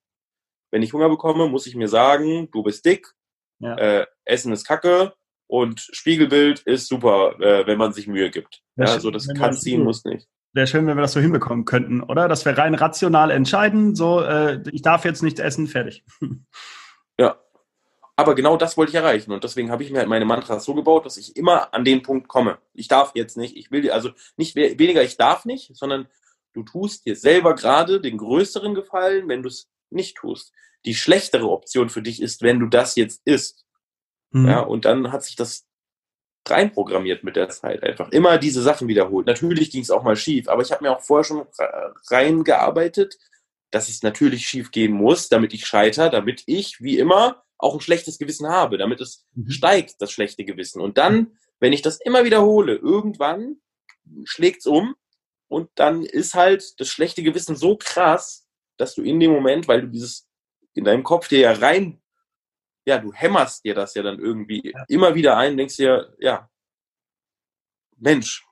[0.72, 3.08] wenn ich Hunger bekomme, muss ich mir sagen, du bist dick,
[3.60, 3.76] ja.
[3.76, 5.14] äh, Essen ist kacke
[5.48, 8.62] und Spiegelbild ist super, äh, wenn man sich Mühe gibt.
[8.76, 10.28] Ja, ja also das kann ziehen, muss nicht.
[10.54, 12.28] Wäre schön, wenn wir das so hinbekommen könnten, oder?
[12.28, 16.04] Dass wir rein rational entscheiden, so, äh, ich darf jetzt nichts essen, fertig.
[17.20, 17.38] Ja.
[18.16, 19.32] Aber genau das wollte ich erreichen.
[19.32, 22.02] Und deswegen habe ich mir halt meine Mantras so gebaut, dass ich immer an den
[22.02, 22.58] Punkt komme.
[22.74, 26.08] Ich darf jetzt nicht, ich will, also nicht weniger, ich darf nicht, sondern
[26.54, 30.52] du tust dir selber gerade den größeren Gefallen, wenn du es nicht tust.
[30.86, 33.66] Die schlechtere Option für dich ist, wenn du das jetzt isst.
[34.32, 34.48] Mhm.
[34.48, 35.69] Ja, und dann hat sich das
[36.50, 38.10] reinprogrammiert mit der Zeit einfach.
[38.12, 39.28] Immer diese Sachen wiederholt.
[39.28, 41.46] Natürlich ging es auch mal schief, aber ich habe mir auch vorher schon
[42.10, 43.18] reingearbeitet,
[43.72, 47.82] dass es natürlich schief gehen muss, damit ich scheiter, damit ich, wie immer, auch ein
[47.82, 49.50] schlechtes Gewissen habe, damit es mhm.
[49.50, 50.82] steigt, das schlechte Gewissen.
[50.82, 53.58] Und dann, wenn ich das immer wiederhole, irgendwann
[54.24, 54.96] schlägt's um
[55.48, 59.82] und dann ist halt das schlechte Gewissen so krass, dass du in dem Moment, weil
[59.82, 60.28] du dieses
[60.74, 62.02] in deinem Kopf dir ja rein
[62.90, 64.84] ja, du hämmerst dir das ja dann irgendwie ja.
[64.88, 66.50] immer wieder ein, denkst dir, ja,
[67.98, 68.44] Mensch,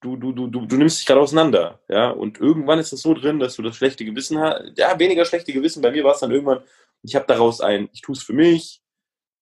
[0.00, 3.14] du, du, du, du, du nimmst dich gerade auseinander, ja, und irgendwann ist es so
[3.14, 6.20] drin, dass du das schlechte Gewissen hast, ja, weniger schlechte Gewissen, bei mir war es
[6.20, 6.62] dann irgendwann,
[7.02, 8.80] ich habe daraus ein, ich tue es für mich,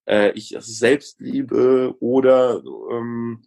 [0.08, 3.42] äh, ich, das ist Selbstliebe oder ähm,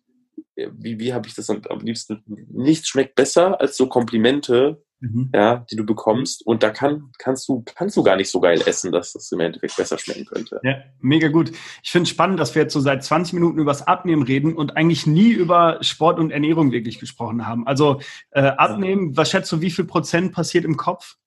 [0.55, 2.23] wie, wie habe ich das am, am liebsten?
[2.27, 5.29] Nichts schmeckt besser als so Komplimente, mhm.
[5.33, 6.45] ja, die du bekommst.
[6.45, 9.39] Und da kann, kannst du, kannst du gar nicht so geil essen, dass das im
[9.39, 10.59] Endeffekt besser schmecken könnte.
[10.63, 11.51] Ja, mega gut.
[11.83, 14.55] Ich finde es spannend, dass wir jetzt so seit 20 Minuten über das Abnehmen reden
[14.55, 17.67] und eigentlich nie über Sport und Ernährung wirklich gesprochen haben.
[17.67, 21.17] Also äh, Abnehmen, was schätzt du, wie viel Prozent passiert im Kopf?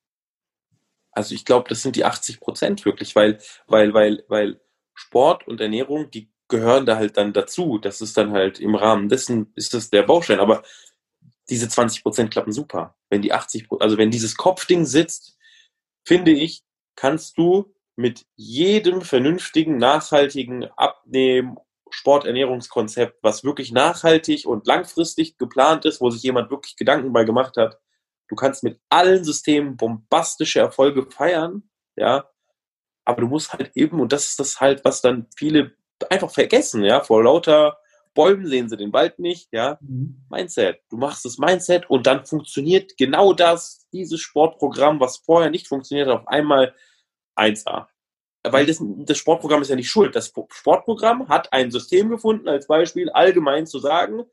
[1.12, 4.60] Also ich glaube, das sind die 80 Prozent wirklich, weil, weil, weil, weil
[4.94, 7.78] Sport und Ernährung, die gehören da halt dann dazu.
[7.78, 10.40] Das ist dann halt im Rahmen dessen ist das der Baustein.
[10.40, 10.62] Aber
[11.50, 12.96] diese 20 Prozent klappen super.
[13.10, 15.36] Wenn die 80, also wenn dieses Kopfding sitzt,
[16.06, 16.64] finde ich,
[16.96, 21.56] kannst du mit jedem vernünftigen, nachhaltigen Abnehmen,
[21.90, 27.56] Sporternährungskonzept, was wirklich nachhaltig und langfristig geplant ist, wo sich jemand wirklich Gedanken bei gemacht
[27.56, 27.78] hat,
[28.28, 32.28] du kannst mit allen Systemen bombastische Erfolge feiern, ja,
[33.04, 35.72] aber du musst halt eben, und das ist das halt, was dann viele
[36.10, 37.78] einfach vergessen, ja, vor lauter
[38.18, 39.78] Bäumen sehen sie den Wald nicht, ja.
[39.80, 40.26] Mhm.
[40.28, 40.80] Mindset.
[40.90, 46.08] Du machst das Mindset und dann funktioniert genau das, dieses Sportprogramm, was vorher nicht funktioniert,
[46.08, 46.74] auf einmal
[47.36, 47.86] 1A.
[48.42, 50.16] Weil das, das Sportprogramm ist ja nicht schuld.
[50.16, 54.24] Das Sportprogramm hat ein System gefunden, als Beispiel allgemein zu sagen,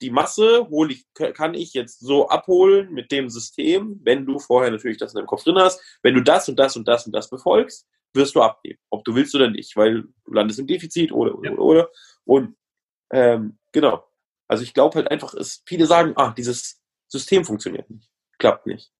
[0.00, 4.70] die Masse hole ich, kann ich jetzt so abholen mit dem System, wenn du vorher
[4.70, 5.80] natürlich das in deinem Kopf drin hast.
[6.04, 9.16] Wenn du das und das und das und das befolgst, wirst du abnehmen, ob du
[9.16, 11.56] willst oder nicht, weil du landest im Defizit oder oder ja.
[11.56, 11.88] oder, oder.
[12.24, 12.56] Und
[13.14, 14.04] ähm, genau.
[14.48, 18.92] Also ich glaube halt einfach, es, viele sagen, ah, dieses System funktioniert nicht, klappt nicht.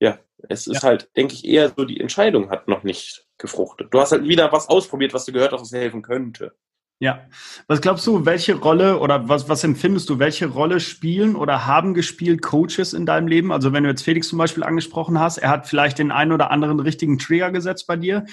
[0.00, 0.88] Ja, es ist ja.
[0.88, 3.94] halt, denke ich, eher so, die Entscheidung hat noch nicht gefruchtet.
[3.94, 6.54] Du hast halt wieder was ausprobiert, was du gehört hast, was helfen könnte.
[6.98, 7.26] Ja.
[7.66, 11.94] Was glaubst du, welche Rolle oder was, was empfindest du, welche Rolle spielen oder haben
[11.94, 13.52] gespielt Coaches in deinem Leben?
[13.52, 16.50] Also wenn du jetzt Felix zum Beispiel angesprochen hast, er hat vielleicht den einen oder
[16.50, 18.24] anderen richtigen Trigger gesetzt bei dir.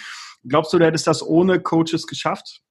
[0.48, 2.62] Glaubst du, du hättest das ohne Coaches geschafft?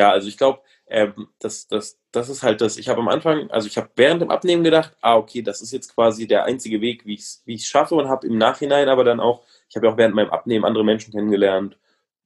[0.00, 2.78] Ja, also ich glaube, ähm, das, das, das ist halt das.
[2.78, 5.72] Ich habe am Anfang, also ich habe während dem Abnehmen gedacht, ah, okay, das ist
[5.72, 9.04] jetzt quasi der einzige Weg, wie ich es wie schaffe und habe im Nachhinein aber
[9.04, 11.76] dann auch, ich habe ja auch während meinem Abnehmen andere Menschen kennengelernt,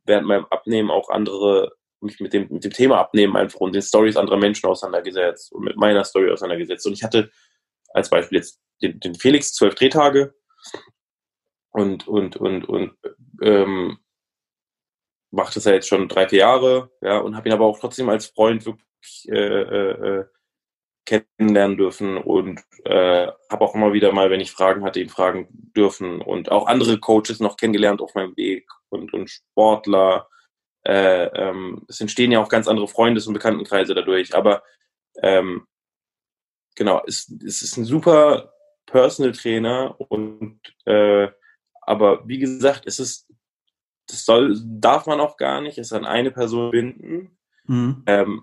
[0.04, 3.82] während meinem Abnehmen auch andere mich mit dem, mit dem Thema Abnehmen einfach und den
[3.82, 6.87] Stories anderer Menschen auseinandergesetzt und mit meiner Story auseinandergesetzt.
[6.87, 7.32] Und ich hatte
[7.92, 10.32] als Beispiel jetzt den, den Felix zwölf Drehtage
[11.72, 12.92] und, und, und, und
[13.42, 13.98] ähm,
[15.35, 18.09] macht das ja jetzt schon drei, vier Jahre, ja, und habe ihn aber auch trotzdem
[18.09, 20.25] als Freund wirklich äh, äh, äh,
[21.07, 25.49] kennenlernen dürfen und äh, habe auch immer wieder mal, wenn ich Fragen hatte, ihn fragen
[25.77, 30.29] dürfen und auch andere Coaches noch kennengelernt auf meinem Weg und, und Sportler
[30.87, 34.35] äh, ähm, es entstehen ja auch ganz andere Freundes- und Bekanntenkreise dadurch.
[34.35, 34.62] Aber
[35.23, 35.66] ähm,
[36.77, 38.53] genau, es, es ist ein super
[38.87, 41.29] Personal Trainer und äh,
[41.83, 43.31] aber wie gesagt, es ist,
[44.07, 47.38] das soll, darf man auch gar nicht, es an eine Person binden.
[47.67, 48.03] Mhm.
[48.07, 48.43] Ähm,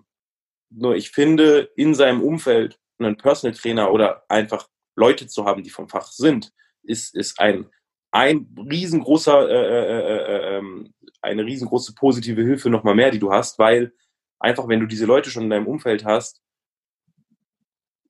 [0.70, 5.70] nur ich finde, in seinem Umfeld einen Personal Trainer oder einfach Leute zu haben, die
[5.70, 6.52] vom Fach sind,
[6.84, 7.70] ist, ist ein,
[8.12, 13.32] ein riesengroßer äh, äh, äh, äh ähm, eine riesengroße positive Hilfe nochmal mehr, die du
[13.32, 13.94] hast, weil
[14.40, 16.42] einfach, wenn du diese Leute schon in deinem Umfeld hast,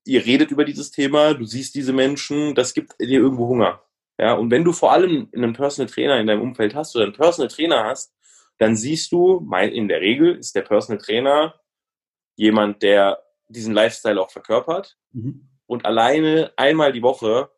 [0.05, 3.83] ihr redet über dieses Thema, du siehst diese Menschen, das gibt dir irgendwo Hunger.
[4.21, 7.13] Ja, und wenn du vor allem einen Personal Trainer in deinem Umfeld hast oder einen
[7.13, 8.13] Personal Trainer hast,
[8.59, 11.59] dann siehst du, in der Regel ist der Personal Trainer
[12.35, 15.49] jemand, der diesen Lifestyle auch verkörpert mhm.
[15.65, 17.49] und alleine einmal die Woche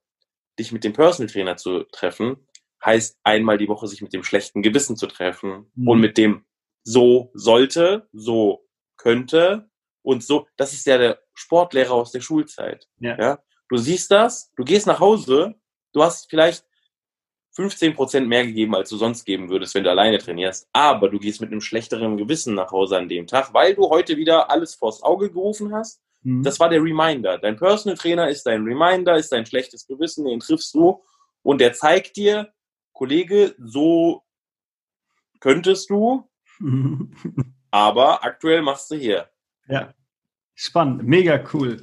[0.58, 2.47] dich mit dem Personal Trainer zu treffen,
[2.84, 5.88] heißt einmal die Woche sich mit dem schlechten Gewissen zu treffen mhm.
[5.89, 6.45] und mit dem
[6.84, 9.69] so sollte, so könnte
[10.02, 10.47] und so.
[10.56, 12.88] Das ist ja der Sportlehrer aus der Schulzeit.
[12.99, 13.17] Ja.
[13.19, 13.43] ja?
[13.67, 15.56] Du siehst das, du gehst nach Hause,
[15.94, 16.66] du hast vielleicht
[17.52, 20.68] 15 Prozent mehr gegeben, als du sonst geben würdest, wenn du alleine trainierst.
[20.74, 24.18] Aber du gehst mit einem schlechteren Gewissen nach Hause an dem Tag, weil du heute
[24.18, 26.02] wieder alles vors Auge gerufen hast.
[26.24, 26.44] Mhm.
[26.44, 27.38] Das war der Reminder.
[27.38, 31.04] Dein Personal Trainer ist dein Reminder, ist dein schlechtes Gewissen, den triffst du
[31.44, 32.52] und der zeigt dir,
[32.92, 34.24] Kollege, so
[35.40, 36.28] könntest du,
[37.72, 39.30] aber aktuell machst du hier.
[39.68, 39.94] Ja,
[40.56, 41.82] spannend, mega cool.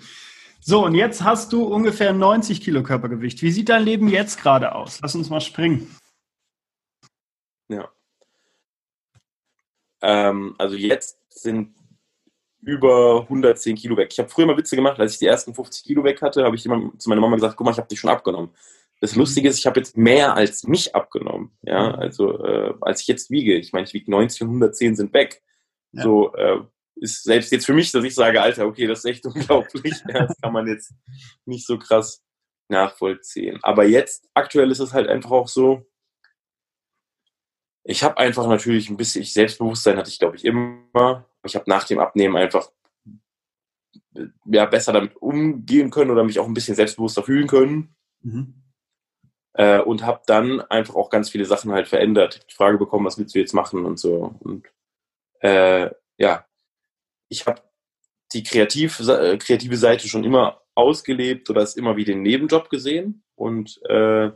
[0.62, 3.40] So, und jetzt hast du ungefähr 90 Kilo Körpergewicht.
[3.42, 5.00] Wie sieht dein Leben jetzt gerade aus?
[5.00, 5.96] Lass uns mal springen.
[7.68, 7.90] Ja.
[10.02, 11.74] Ähm, also jetzt sind
[12.62, 14.10] über 110 Kilo weg.
[14.12, 16.56] Ich habe früher mal Witze gemacht, als ich die ersten 50 Kilo weg hatte, habe
[16.56, 18.50] ich immer zu meiner Mama gesagt, guck mal, ich habe dich schon abgenommen.
[19.00, 21.52] Das Lustige ist, ich habe jetzt mehr als mich abgenommen.
[21.62, 21.94] Ja, mhm.
[21.94, 23.56] also äh, als ich jetzt wiege.
[23.56, 25.42] Ich meine, ich wiege 90 und 110 sind weg.
[25.92, 26.02] Ja.
[26.02, 26.60] So, äh,
[26.96, 30.02] ist selbst jetzt für mich, dass ich sage, Alter, okay, das ist echt unglaublich.
[30.06, 30.92] Das kann man jetzt
[31.44, 32.22] nicht so krass
[32.68, 33.58] nachvollziehen.
[33.62, 35.86] Aber jetzt, aktuell ist es halt einfach auch so,
[37.82, 41.26] ich habe einfach natürlich ein bisschen, Selbstbewusstsein hatte ich, glaube ich, immer.
[41.44, 42.70] Ich habe nach dem Abnehmen einfach
[44.44, 47.94] ja, besser damit umgehen können oder mich auch ein bisschen selbstbewusster fühlen können.
[48.22, 48.54] Mhm.
[49.54, 52.46] Äh, und habe dann einfach auch ganz viele Sachen halt verändert.
[52.50, 54.36] Die Frage bekommen, was willst du jetzt machen und so.
[54.40, 54.66] Und
[55.40, 56.46] äh, ja,
[57.30, 57.62] ich habe
[58.34, 63.24] die kreativ, äh, kreative Seite schon immer ausgelebt oder es immer wie den Nebenjob gesehen
[63.34, 64.30] und äh,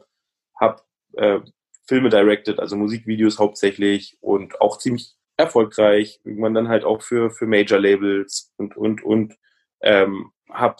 [0.58, 0.82] habe
[1.14, 1.40] äh,
[1.86, 6.20] Filme directed, also Musikvideos hauptsächlich und auch ziemlich erfolgreich.
[6.24, 9.36] Irgendwann dann halt auch für, für Major Labels und, und, und
[9.82, 10.76] ähm, habe,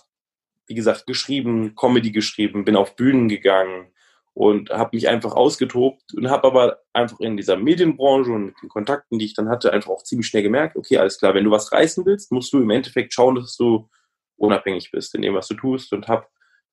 [0.67, 3.94] wie gesagt, geschrieben, Comedy geschrieben, bin auf Bühnen gegangen
[4.35, 8.69] und habe mich einfach ausgetobt und habe aber einfach in dieser Medienbranche und mit den
[8.69, 11.53] Kontakten, die ich dann hatte, einfach auch ziemlich schnell gemerkt, okay, alles klar, wenn du
[11.53, 13.89] was reißen willst, musst du im Endeffekt schauen, dass du
[14.37, 16.27] unabhängig bist in dem, was du tust und habe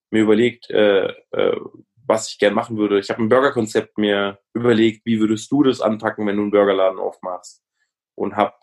[0.10, 1.60] mir überlegt, äh, äh,
[2.08, 3.00] was ich gern machen würde.
[3.00, 7.00] Ich habe ein Burgerkonzept mir überlegt, wie würdest du das anpacken, wenn du einen Burgerladen
[7.00, 7.64] aufmachst
[8.16, 8.56] und habe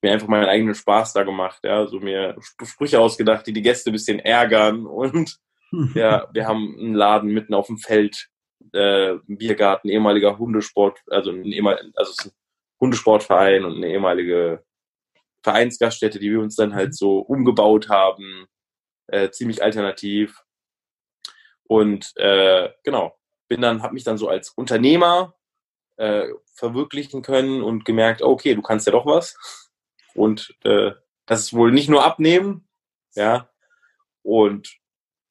[0.00, 3.90] mir einfach meinen eigenen Spaß da gemacht, ja, so mir Sprüche ausgedacht, die die Gäste
[3.90, 5.38] ein bisschen ärgern und
[5.94, 8.28] ja, wir haben einen Laden mitten auf dem Feld,
[8.72, 11.44] äh, ein Biergarten, ehemaliger Hundesport, also ein,
[11.94, 12.30] also ein
[12.80, 14.64] Hundesportverein und eine ehemalige
[15.42, 18.46] Vereinsgaststätte, die wir uns dann halt so umgebaut haben,
[19.08, 20.42] äh, ziemlich alternativ.
[21.64, 25.34] Und äh, genau, bin dann, habe mich dann so als Unternehmer
[25.96, 29.36] äh, verwirklichen können und gemerkt, okay, du kannst ja doch was.
[30.14, 30.92] Und äh,
[31.26, 32.68] das ist wohl nicht nur abnehmen,
[33.14, 33.48] ja.
[34.22, 34.81] Und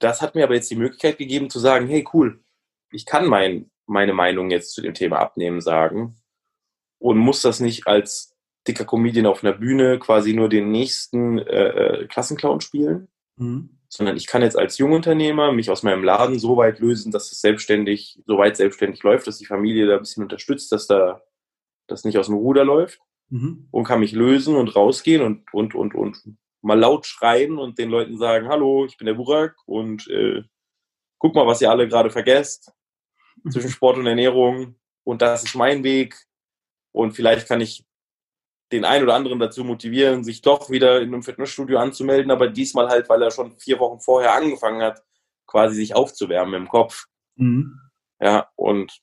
[0.04, 2.44] das hat mir aber jetzt die Möglichkeit gegeben zu sagen, hey cool,
[2.92, 6.16] ich kann mein, meine Meinung jetzt zu dem Thema Abnehmen sagen
[7.00, 8.36] und muss das nicht als
[8.68, 13.80] dicker Comedian auf einer Bühne quasi nur den nächsten äh, äh Klassenclown spielen, mhm.
[13.90, 17.42] sondern ich kann jetzt als Jungunternehmer mich aus meinem Laden so weit lösen, dass es
[17.42, 21.22] selbstständig, so weit selbstständig läuft, dass die Familie da ein bisschen unterstützt, dass da
[21.88, 23.68] das nicht aus dem Ruder läuft mhm.
[23.72, 26.22] und kann mich lösen und rausgehen und, und, und, und
[26.62, 30.44] mal laut schreien und den Leuten sagen, hallo, ich bin der Burak und äh,
[31.18, 32.72] guck mal, was ihr alle gerade vergesst
[33.52, 36.16] zwischen Sport und Ernährung und das ist mein Weg
[36.92, 37.86] und vielleicht kann ich
[38.72, 42.88] den einen oder anderen dazu motivieren, sich doch wieder in einem Fitnessstudio anzumelden, aber diesmal
[42.88, 45.04] halt, weil er schon vier Wochen vorher angefangen hat,
[45.46, 47.06] quasi sich aufzuwärmen im Kopf.
[47.36, 47.80] Mhm.
[48.22, 49.02] Ja, und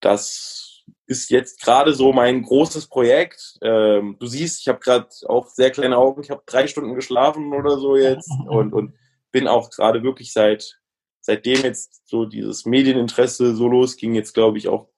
[0.00, 0.73] das
[1.06, 3.58] ist jetzt gerade so mein großes Projekt.
[3.62, 6.22] Ähm, du siehst, ich habe gerade auch sehr kleine Augen.
[6.22, 8.94] Ich habe drei Stunden geschlafen oder so jetzt und, und
[9.30, 10.80] bin auch gerade wirklich seit
[11.20, 14.90] seitdem jetzt so dieses Medieninteresse so losging, jetzt glaube ich auch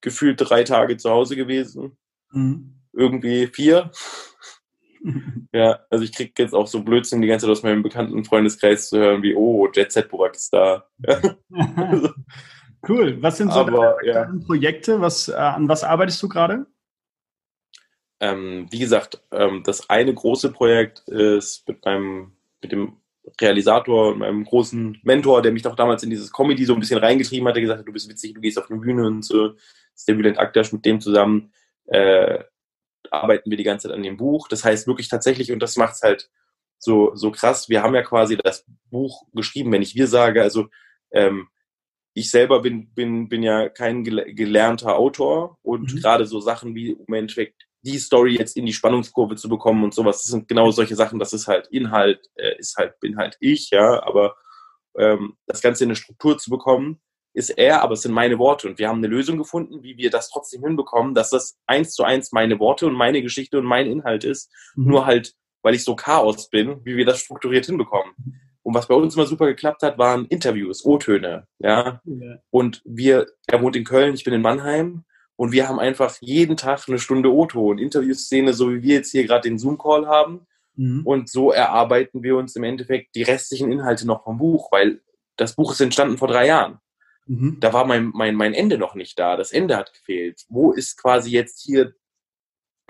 [0.00, 1.98] gefühlt drei Tage zu Hause gewesen.
[2.30, 2.80] Mhm.
[2.92, 3.90] Irgendwie vier.
[5.52, 8.88] ja, also ich kriege jetzt auch so Blödsinn die ganze Zeit aus meinem bekannten Freundeskreis
[8.88, 10.88] zu hören, wie, oh, Jet Set Burak ist da.
[11.76, 12.10] also,
[12.86, 13.20] Cool.
[13.22, 14.32] Was sind so Aber, deine ja.
[14.46, 15.00] Projekte?
[15.00, 16.66] Was, äh, an was arbeitest du gerade?
[18.20, 22.96] Ähm, wie gesagt, ähm, das eine große Projekt ist mit meinem, mit dem
[23.40, 26.98] Realisator und meinem großen Mentor, der mich doch damals in dieses Comedy so ein bisschen
[26.98, 29.48] reingetrieben hat, der gesagt hat, du bist witzig, du gehst auf eine Bühne und so.
[29.48, 29.58] Das
[29.94, 31.52] ist der Bülent Akdash, mit dem zusammen
[31.86, 32.42] äh,
[33.10, 34.48] arbeiten wir die ganze Zeit an dem Buch.
[34.48, 36.30] Das heißt wirklich tatsächlich, und das macht es halt
[36.78, 40.68] so, so krass, wir haben ja quasi das Buch geschrieben, wenn ich wir sage, also
[41.10, 41.48] ähm,
[42.14, 46.00] ich selber bin, bin, bin ja kein gelernter Autor und mhm.
[46.00, 49.94] gerade so Sachen wie im Endeffekt die Story jetzt in die Spannungskurve zu bekommen und
[49.94, 53.36] sowas, das sind genau solche Sachen, das ist halt Inhalt, äh, ist halt, bin halt
[53.40, 54.36] ich, ja, aber
[54.98, 57.00] ähm, das Ganze in eine Struktur zu bekommen,
[57.34, 60.10] ist er, aber es sind meine Worte und wir haben eine Lösung gefunden, wie wir
[60.10, 63.86] das trotzdem hinbekommen, dass das eins zu eins meine Worte und meine Geschichte und mein
[63.86, 64.88] Inhalt ist, mhm.
[64.88, 68.12] nur halt, weil ich so Chaos bin, wie wir das strukturiert hinbekommen.
[68.68, 71.46] Und was bei uns immer super geklappt hat, waren Interviews, O-Töne.
[71.58, 72.02] Ja?
[72.04, 72.38] ja.
[72.50, 75.04] Und wir, er wohnt in Köln, ich bin in Mannheim.
[75.36, 79.24] Und wir haben einfach jeden Tag eine Stunde O-Ton, Interviewszene, so wie wir jetzt hier
[79.24, 80.46] gerade den Zoom-Call haben.
[80.74, 81.00] Mhm.
[81.06, 85.00] Und so erarbeiten wir uns im Endeffekt die restlichen Inhalte noch vom Buch, weil
[85.36, 86.78] das Buch ist entstanden vor drei Jahren.
[87.24, 87.56] Mhm.
[87.60, 89.38] Da war mein, mein, mein Ende noch nicht da.
[89.38, 90.44] Das Ende hat gefehlt.
[90.50, 91.94] Wo ist quasi jetzt hier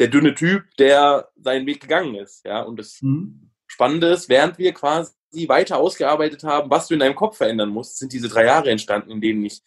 [0.01, 2.45] der dünne Typ, der seinen Weg gegangen ist?
[2.45, 3.48] Ja, und das mhm.
[3.79, 5.12] Spannende ist, während wir quasi
[5.47, 9.12] weiter ausgearbeitet haben, was du in deinem Kopf verändern musst, sind diese drei Jahre entstanden,
[9.12, 9.62] in denen ich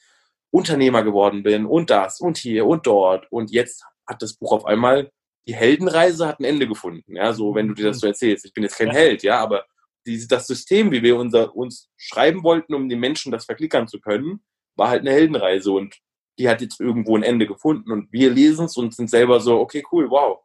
[0.51, 3.31] Unternehmer geworden bin und das und hier und dort.
[3.31, 5.09] Und jetzt hat das Buch auf einmal,
[5.47, 7.15] die Heldenreise hat ein Ende gefunden.
[7.15, 8.43] Ja, so wenn du dir das so erzählst.
[8.43, 8.95] Ich bin jetzt kein ja.
[8.95, 9.63] Held, ja, aber
[10.05, 14.01] die, das System, wie wir unser, uns schreiben wollten, um den Menschen das verklickern zu
[14.01, 14.43] können,
[14.75, 15.95] war halt eine Heldenreise und
[16.37, 19.57] die hat jetzt irgendwo ein Ende gefunden und wir lesen es und sind selber so,
[19.57, 20.39] okay, cool, wow.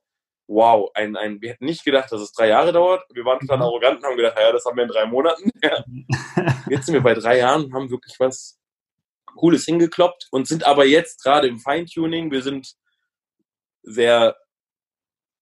[0.49, 3.05] Wow, ein, ein, wir hätten nicht gedacht, dass es drei Jahre dauert.
[3.13, 3.63] Wir waren total mhm.
[3.65, 5.51] arrogant und haben gedacht, ja, das haben wir in drei Monaten.
[5.63, 5.85] Ja.
[6.71, 8.59] Jetzt sind wir bei drei Jahren und haben wirklich was
[9.37, 12.31] Cooles hingekloppt und sind aber jetzt gerade im Feintuning.
[12.31, 12.75] Wir sind
[13.83, 14.37] sehr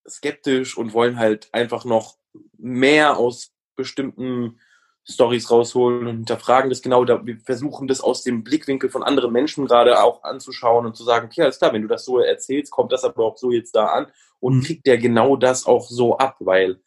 [0.09, 2.17] skeptisch und wollen halt einfach noch
[2.59, 4.59] mehr aus bestimmten
[5.07, 7.07] Stories rausholen und hinterfragen das genau.
[7.07, 11.27] Wir versuchen das aus dem Blickwinkel von anderen Menschen gerade auch anzuschauen und zu sagen,
[11.27, 13.87] okay, alles klar, wenn du das so erzählst, kommt das aber auch so jetzt da
[13.87, 14.07] an
[14.45, 14.63] und mhm.
[14.63, 16.79] kriegt der genau das auch so ab, weil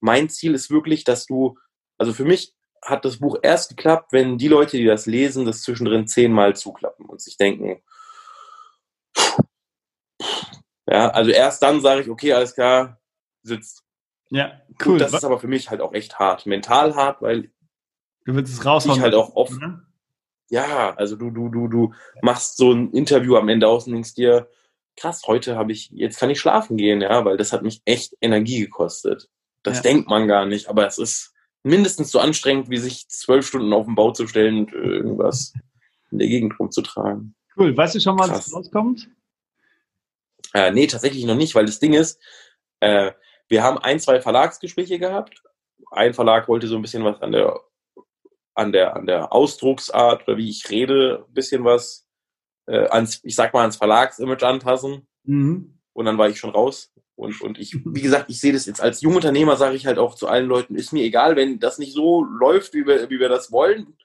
[0.00, 1.56] mein Ziel ist wirklich, dass du,
[1.98, 5.62] also für mich hat das Buch erst geklappt, wenn die Leute, die das lesen, das
[5.62, 7.80] zwischendrin zehnmal zuklappen und sich denken,
[10.88, 13.00] ja, also erst dann sage ich, okay, alles klar,
[13.44, 13.84] sitzt.
[14.30, 14.94] Ja, cool.
[14.94, 16.44] Und das ist aber für mich halt auch echt hart.
[16.44, 17.52] Mental hart, weil
[18.24, 18.96] du willst es raushauen.
[18.96, 19.60] Ich halt auch oft.
[19.60, 19.86] Ne?
[20.48, 24.14] Ja, also du, du, du, du machst so ein Interview am Ende aus und denkst
[24.14, 24.48] dir,
[24.96, 28.14] krass, heute habe ich, jetzt kann ich schlafen gehen, ja, weil das hat mich echt
[28.20, 29.28] Energie gekostet.
[29.62, 29.82] Das ja.
[29.82, 33.86] denkt man gar nicht, aber es ist mindestens so anstrengend, wie sich zwölf Stunden auf
[33.86, 35.52] den Bau zu stellen und irgendwas
[36.10, 37.34] in der Gegend rumzutragen.
[37.56, 37.76] Cool.
[37.76, 38.54] Weißt du schon, was Krass.
[38.54, 39.08] rauskommt?
[40.54, 42.20] Äh, nee, tatsächlich noch nicht, weil das Ding ist,
[42.80, 43.12] äh,
[43.48, 45.42] wir haben ein, zwei Verlagsgespräche gehabt.
[45.90, 47.60] Ein Verlag wollte so ein bisschen was an der,
[48.54, 52.05] an der, an der Ausdrucksart oder wie ich rede, ein bisschen was
[52.66, 55.06] äh, ans, ich sag mal, ans Verlagsimage anpassen.
[55.24, 55.78] Mhm.
[55.92, 56.92] Und dann war ich schon raus.
[57.14, 60.14] Und, und ich, wie gesagt, ich sehe das jetzt als Jungunternehmer, sage ich halt auch
[60.14, 63.30] zu allen Leuten, ist mir egal, wenn das nicht so läuft, wie wir, wie wir
[63.30, 63.96] das wollen,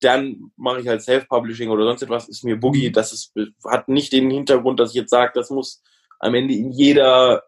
[0.00, 2.88] dann mache ich halt Self-Publishing oder sonst etwas, ist mir Boogie.
[2.88, 2.92] Mhm.
[2.92, 3.32] Das ist,
[3.64, 5.82] hat nicht den Hintergrund, dass ich jetzt sage, das muss
[6.18, 7.44] am Ende in jeder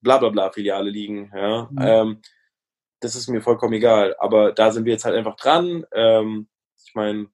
[0.00, 1.30] blablabla Filiale liegen.
[1.34, 1.68] Ja.
[1.70, 1.78] Mhm.
[1.80, 2.22] Ähm,
[3.00, 4.16] das ist mir vollkommen egal.
[4.18, 5.84] Aber da sind wir jetzt halt einfach dran.
[5.92, 6.48] Ähm,
[6.84, 7.28] ich meine,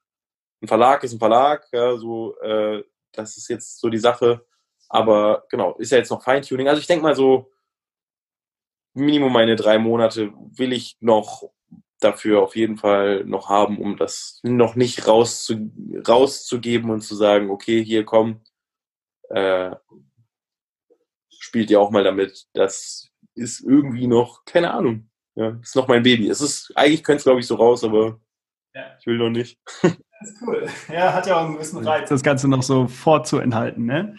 [0.65, 4.45] ein Verlag ist ein Verlag, ja, so, äh, das ist jetzt so die Sache.
[4.89, 6.69] Aber genau, ist ja jetzt noch Feintuning.
[6.69, 7.51] Also ich denke mal so,
[8.95, 11.51] Minimum meine drei Monate will ich noch
[12.01, 15.71] dafür auf jeden Fall noch haben, um das noch nicht rauszu,
[16.07, 18.43] rauszugeben und zu sagen, okay, hier komm,
[19.31, 19.75] äh,
[21.39, 22.47] spielt ihr auch mal damit.
[22.53, 25.11] Das ist irgendwie noch, keine Ahnung.
[25.35, 26.29] Ja, ist noch mein Baby.
[26.29, 28.21] Es ist, eigentlich könnte es, glaube ich, so raus, aber
[28.75, 28.97] ja.
[29.01, 29.59] ich will noch nicht.
[30.21, 30.67] Das ist cool.
[30.93, 34.17] Ja, hat ja auch einen gewissen Reiz, das Ganze noch so vorzuenthalten, ne?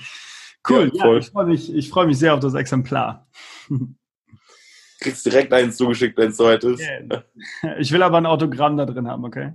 [0.67, 3.27] Cool, ja, ja ich freue mich, freu mich sehr auf das Exemplar.
[4.99, 6.81] Kriegst direkt eins zugeschickt, wenn es soweit ist.
[6.81, 7.23] Yeah.
[7.79, 9.53] Ich will aber ein Autogramm da drin haben, okay?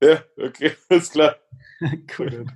[0.00, 1.36] Ja, okay, ist klar.
[2.18, 2.46] cool.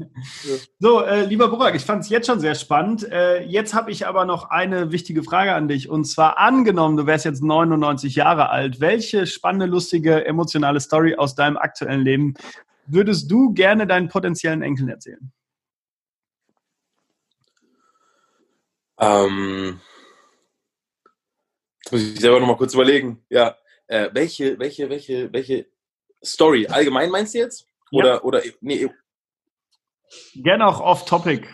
[0.79, 3.11] So, äh, lieber Burak, ich fand es jetzt schon sehr spannend.
[3.11, 5.89] Äh, jetzt habe ich aber noch eine wichtige Frage an dich.
[5.89, 8.81] Und zwar angenommen, du wärst jetzt 99 Jahre alt.
[8.81, 12.35] Welche spannende, lustige, emotionale Story aus deinem aktuellen Leben
[12.87, 15.33] würdest du gerne deinen potenziellen Enkeln erzählen?
[18.99, 19.81] Ähm,
[21.85, 23.25] das muss ich selber noch mal kurz überlegen.
[23.29, 23.57] Ja,
[23.89, 25.67] äh, welche, welche, welche, welche
[26.25, 26.67] Story?
[26.69, 27.67] Allgemein meinst du jetzt?
[27.91, 28.23] Oder, ja.
[28.23, 28.89] oder, nee.
[30.35, 31.49] Gerne auch off-topic.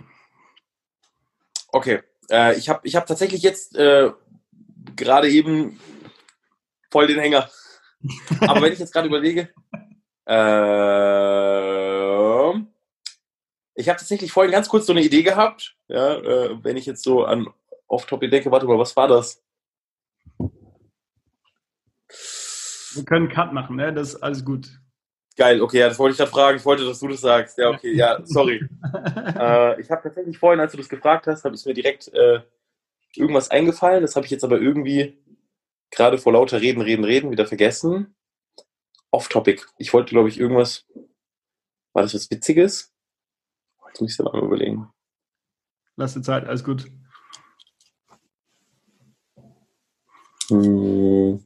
[1.69, 2.03] Okay.
[2.31, 4.11] Äh, ich habe ich hab tatsächlich jetzt äh,
[4.95, 5.81] gerade eben
[6.91, 7.51] voll den Hänger.
[8.41, 9.53] Aber wenn ich jetzt gerade überlege,
[10.29, 11.49] äh,
[13.75, 17.03] ich habe tatsächlich vorhin ganz kurz so eine Idee gehabt, ja, äh, wenn ich jetzt
[17.03, 17.47] so an
[17.87, 19.43] Off-Topic denke, warte mal, was war das?
[22.95, 23.93] Wir können Cut machen, ne?
[23.93, 24.69] Das ist alles gut.
[25.37, 26.59] Geil, okay, ja, das wollte ich da fragen.
[26.59, 27.59] Ich wollte, dass du das sagst.
[27.59, 28.69] Ja, okay, ja, sorry.
[29.39, 32.41] äh, ich habe tatsächlich vorhin, als du das gefragt hast, habe ich mir direkt äh,
[33.15, 34.03] irgendwas eingefallen.
[34.03, 35.17] Das habe ich jetzt aber irgendwie
[35.91, 38.17] gerade vor lauter Reden, Reden, Reden wieder vergessen.
[39.11, 39.63] Off-Topic.
[39.79, 40.87] Ich wollte, glaube ich, irgendwas.
[41.93, 42.95] War das was Witziges?
[43.89, 44.89] Jetzt muss ich selber mal überlegen.
[45.97, 46.91] Lass dir Zeit, alles gut.
[50.49, 51.45] Hm.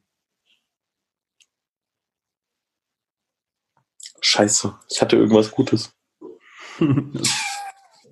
[4.21, 5.95] Scheiße, ich hatte irgendwas Gutes.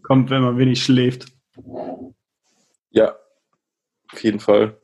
[0.02, 1.26] Kommt, wenn man wenig schläft.
[2.90, 3.16] Ja,
[4.12, 4.80] auf jeden Fall.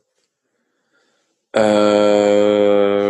[1.52, 3.05] Äh,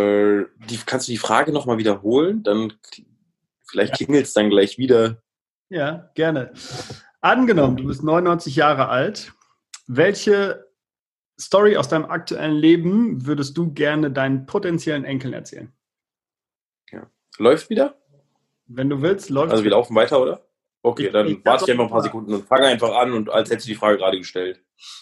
[0.87, 2.41] kannst du die Frage nochmal wiederholen?
[2.41, 2.73] Dann
[3.67, 5.21] vielleicht klingelt es dann gleich wieder.
[5.69, 6.53] Ja, gerne.
[7.21, 9.33] Angenommen, du bist 99 Jahre alt.
[9.85, 10.65] Welche
[11.39, 15.71] Story aus deinem aktuellen Leben würdest du gerne deinen potenziellen Enkeln erzählen?
[16.91, 17.09] Ja.
[17.37, 18.01] Läuft wieder?
[18.65, 20.46] Wenn du willst, läuft Also wir laufen weiter, oder?
[20.87, 23.49] Okay, dann ich warte ich einfach ein paar Sekunden und fange einfach an und als
[23.49, 24.61] hättest du die Frage gerade gestellt.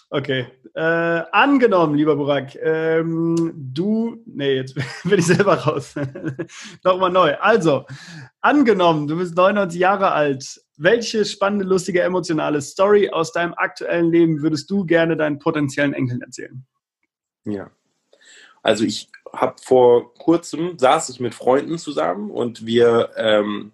[0.09, 0.47] Okay.
[0.73, 5.95] Äh, angenommen, lieber Burak, ähm, du, nee, jetzt bin ich selber raus.
[6.83, 7.35] Nochmal neu.
[7.39, 7.85] Also,
[8.41, 14.41] angenommen, du bist 99 Jahre alt welche spannende, lustige, emotionale Story aus deinem aktuellen Leben
[14.41, 16.65] würdest du gerne deinen potenziellen Enkeln erzählen?
[17.45, 17.69] Ja.
[18.61, 23.71] Also ich habe vor kurzem, saß ich mit Freunden zusammen und wir ähm,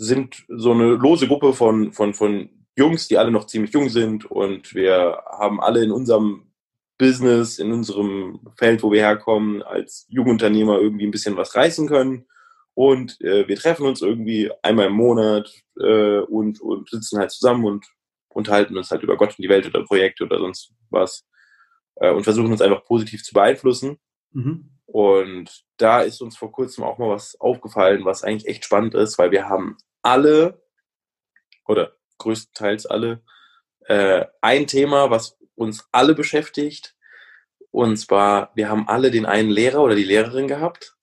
[0.00, 4.24] sind so eine lose Gruppe von, von, von Jungs, die alle noch ziemlich jung sind
[4.24, 6.50] und wir haben alle in unserem
[6.96, 12.26] Business, in unserem Feld, wo wir herkommen, als Jungunternehmer irgendwie ein bisschen was reißen können.
[12.72, 17.66] Und äh, wir treffen uns irgendwie einmal im Monat äh, und, und sitzen halt zusammen
[17.66, 17.86] und
[18.28, 21.26] unterhalten uns halt über Gott und die Welt oder Projekte oder sonst was
[21.96, 23.98] äh, und versuchen uns einfach positiv zu beeinflussen.
[24.32, 24.70] Mhm.
[24.86, 29.18] Und da ist uns vor kurzem auch mal was aufgefallen, was eigentlich echt spannend ist,
[29.18, 30.62] weil wir haben alle
[31.66, 33.22] oder größtenteils alle
[33.86, 36.96] äh, ein Thema, was uns alle beschäftigt.
[37.70, 40.96] Und zwar, wir haben alle den einen Lehrer oder die Lehrerin gehabt,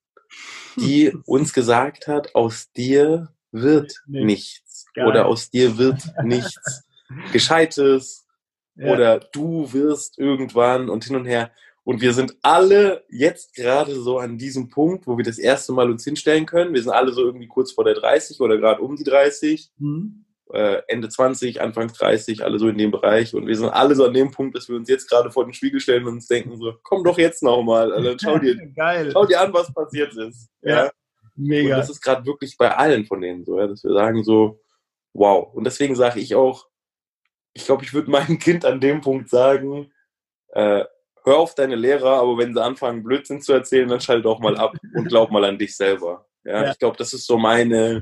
[0.75, 5.07] die uns gesagt hat, aus dir wird nichts Geil.
[5.07, 6.83] oder aus dir wird nichts
[7.31, 8.27] Gescheites
[8.75, 8.91] ja.
[8.91, 11.51] oder du wirst irgendwann und hin und her.
[11.88, 15.89] Und wir sind alle jetzt gerade so an diesem Punkt, wo wir das erste Mal
[15.89, 16.73] uns hinstellen können.
[16.73, 19.71] Wir sind alle so irgendwie kurz vor der 30 oder gerade um die 30.
[19.77, 20.25] Mhm.
[20.51, 23.33] Äh, Ende 20, Anfang 30, alle so in dem Bereich.
[23.33, 25.53] Und wir sind alle so an dem Punkt, dass wir uns jetzt gerade vor den
[25.53, 27.93] Spiegel stellen und uns denken so, komm doch jetzt nochmal.
[27.93, 28.57] Also schau dir,
[29.13, 30.49] schau dir an, was passiert ist.
[30.63, 30.91] Ja, ja.
[31.38, 31.75] mega.
[31.75, 34.59] Und das ist gerade wirklich bei allen von denen so, ja, dass wir sagen so,
[35.13, 35.53] wow.
[35.53, 36.67] Und deswegen sage ich auch,
[37.53, 39.93] ich glaube, ich würde meinem Kind an dem Punkt sagen,
[40.49, 40.83] äh,
[41.28, 44.57] hör auf deine Lehrer, aber wenn sie anfangen, Blödsinn zu erzählen, dann schalt auch mal
[44.57, 46.25] ab und glaub mal an dich selber.
[46.43, 46.71] Ja, ja.
[46.71, 48.01] ich glaube, das ist so meine,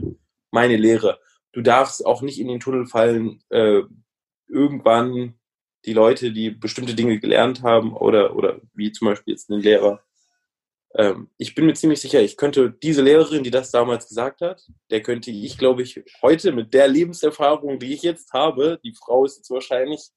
[0.51, 1.19] meine Lehre.
[1.51, 3.81] Du darfst auch nicht in den Tunnel fallen, äh,
[4.47, 5.39] irgendwann
[5.85, 10.03] die Leute, die bestimmte Dinge gelernt haben oder, oder wie zum Beispiel jetzt ein Lehrer.
[10.93, 14.61] Ähm, ich bin mir ziemlich sicher, ich könnte diese Lehrerin, die das damals gesagt hat,
[14.91, 19.25] der könnte ich, glaube ich, heute mit der Lebenserfahrung, die ich jetzt habe, die Frau
[19.25, 20.11] ist jetzt wahrscheinlich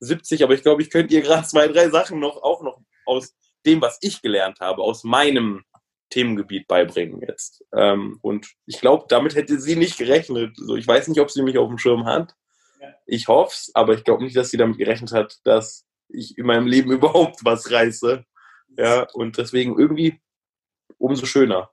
[0.00, 3.34] 70, aber ich glaube, ich könnte ihr gerade zwei, drei Sachen noch auch noch aus
[3.66, 5.64] dem, was ich gelernt habe, aus meinem
[6.10, 7.64] Themengebiet beibringen jetzt.
[7.72, 10.56] Ähm, und ich glaube, damit hätte sie nicht gerechnet.
[10.56, 12.34] So, ich weiß nicht, ob sie mich auf dem Schirm hat.
[12.80, 12.94] Ja.
[13.06, 16.46] Ich hoffe es, aber ich glaube nicht, dass sie damit gerechnet hat, dass ich in
[16.46, 18.24] meinem Leben überhaupt was reiße.
[18.76, 20.20] Ja, und deswegen irgendwie
[20.98, 21.70] umso schöner.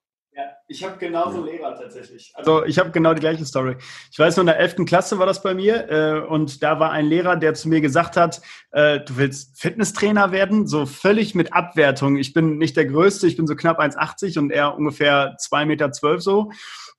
[0.68, 2.32] Ich habe genauso Lehrer tatsächlich.
[2.34, 3.76] Also ich habe genau die gleiche Story.
[4.12, 4.86] Ich weiß nur, in der 11.
[4.86, 8.18] Klasse war das bei mir äh, und da war ein Lehrer, der zu mir gesagt
[8.18, 8.42] hat,
[8.72, 12.18] äh, du willst Fitnesstrainer werden, so völlig mit Abwertung.
[12.18, 16.20] Ich bin nicht der Größte, ich bin so knapp 1,80 und er ungefähr 2,12 Meter
[16.20, 16.52] so.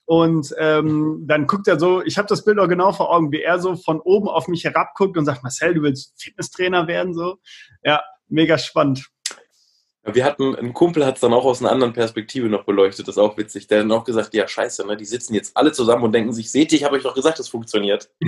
[0.05, 3.43] Und ähm, dann guckt er so, ich habe das Bild auch genau vor Augen, wie
[3.43, 7.39] er so von oben auf mich herabguckt und sagt, Marcel, du willst Fitnesstrainer werden, so.
[7.83, 9.11] Ja, mega spannend.
[10.13, 13.17] Wir hatten, ein Kumpel hat es dann auch aus einer anderen Perspektive noch beleuchtet, das
[13.17, 13.67] ist auch witzig.
[13.67, 16.33] Der hat dann auch gesagt, ja scheiße, ne, die sitzen jetzt alle zusammen und denken
[16.33, 18.09] sich, seht ihr, ich habe euch doch gesagt, das funktioniert.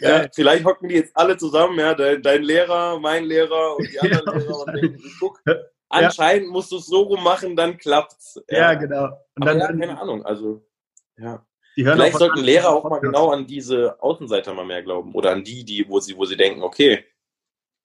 [0.00, 4.00] ja, vielleicht hocken die jetzt alle zusammen, ja, dein, dein Lehrer, mein Lehrer und die
[4.12, 5.40] anderen ja, Lehrer und denken, guck,
[5.88, 6.52] anscheinend ja.
[6.52, 8.42] musst du es so rum machen, dann klappt's.
[8.50, 9.08] Ja, ja genau.
[9.36, 10.66] Und dann, ja, keine Ahnung, also,
[11.16, 11.46] ja.
[11.74, 15.62] Vielleicht sollten Lehrer auch mal genau an diese Außenseiter mal mehr glauben oder an die,
[15.62, 17.04] die, wo sie, wo sie denken, okay,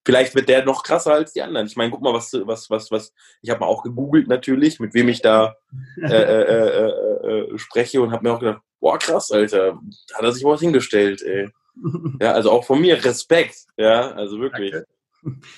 [0.06, 1.68] vielleicht wird der noch krasser als die anderen.
[1.68, 4.94] Ich meine, guck mal, was, was, was, was, ich habe mal auch gegoogelt natürlich, mit
[4.94, 5.56] wem ich da
[6.02, 9.80] äh, äh, äh, äh, spreche und habe mir auch gedacht, boah, krass, Alter,
[10.10, 11.50] da hat er sich was hingestellt, ey.
[12.20, 14.72] Ja, also auch von mir Respekt, ja, also wirklich.
[14.72, 14.88] Danke.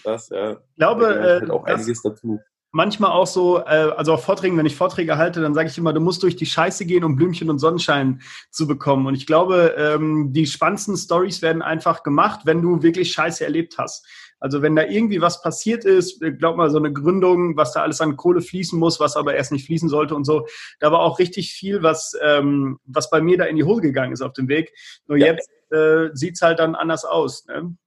[0.03, 0.51] Das, ja.
[0.51, 2.39] Ich glaube, halt auch einiges dazu
[2.73, 5.93] manchmal auch so, äh, also auf Vorträgen, wenn ich Vorträge halte, dann sage ich immer,
[5.93, 9.05] du musst durch die Scheiße gehen, um Blümchen und Sonnenschein zu bekommen.
[9.05, 13.77] Und ich glaube, ähm, die spannendsten Stories werden einfach gemacht, wenn du wirklich Scheiße erlebt
[13.77, 14.05] hast.
[14.39, 18.01] Also wenn da irgendwie was passiert ist, glaub mal, so eine Gründung, was da alles
[18.01, 20.47] an Kohle fließen muss, was aber erst nicht fließen sollte und so,
[20.79, 24.11] da war auch richtig viel, was, ähm, was bei mir da in die Hose gegangen
[24.11, 24.73] ist auf dem Weg.
[25.07, 25.27] Nur ja.
[25.27, 27.45] jetzt äh, sieht es halt dann anders aus.
[27.45, 27.77] Ne?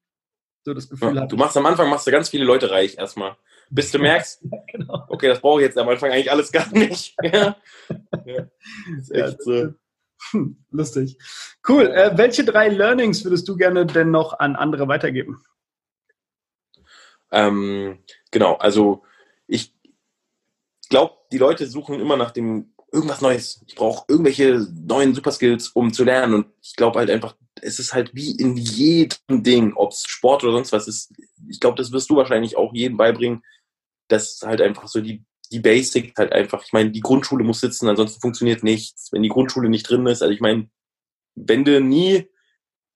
[0.64, 3.37] So das Gefühl ja, Du machst am Anfang machst du ganz viele Leute reich erstmal.
[3.70, 4.42] Bis du merkst,
[4.72, 5.04] genau.
[5.08, 7.14] okay, das brauche ich jetzt am Anfang eigentlich alles gar nicht.
[7.22, 7.56] ja.
[8.24, 8.46] ja.
[8.98, 9.74] Ist echt so.
[10.30, 11.18] Hm, lustig.
[11.68, 11.86] Cool.
[11.86, 15.42] Äh, welche drei Learnings würdest du gerne denn noch an andere weitergeben?
[17.30, 17.98] Ähm,
[18.30, 19.02] genau, also
[19.46, 19.74] ich
[20.88, 23.62] glaube, die Leute suchen immer nach dem irgendwas Neues.
[23.66, 26.34] Ich brauche irgendwelche neuen Superskills, um zu lernen.
[26.34, 30.44] Und ich glaube halt einfach, es ist halt wie in jedem Ding, ob es Sport
[30.44, 31.12] oder sonst was ist.
[31.48, 33.42] Ich glaube, das wirst du wahrscheinlich auch jedem beibringen,
[34.09, 37.88] dass halt einfach so die, die Basics halt einfach, ich meine, die Grundschule muss sitzen,
[37.88, 39.11] ansonsten funktioniert nichts.
[39.12, 40.68] Wenn die Grundschule nicht drin ist, also ich meine,
[41.34, 42.28] wenn du nie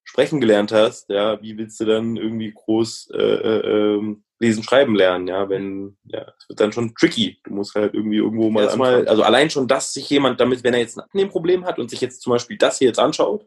[0.04, 4.94] sprechen gelernt hast, ja, wie willst du dann irgendwie groß äh, äh, ähm, lesen, schreiben
[4.94, 7.38] lernen, ja, wenn, ja, es wird dann schon tricky.
[7.44, 10.74] Du musst halt irgendwie irgendwo mal erstmal, also allein schon, dass sich jemand damit, wenn
[10.74, 13.46] er jetzt ein Abnehmproblem hat und sich jetzt zum Beispiel das hier jetzt anschaut,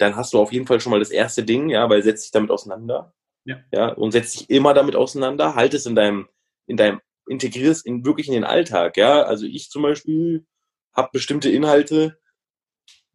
[0.00, 2.30] dann hast du auf jeden Fall schon mal das erste Ding, ja, weil setzt dich
[2.30, 3.12] damit auseinander.
[3.44, 3.58] Ja.
[3.72, 3.88] ja.
[3.92, 6.28] Und setzt dich immer damit auseinander, halt es in deinem,
[6.66, 9.22] in deinem, integrierst in wirklich in den Alltag, ja.
[9.22, 10.46] Also ich zum Beispiel
[10.92, 12.18] habe bestimmte Inhalte,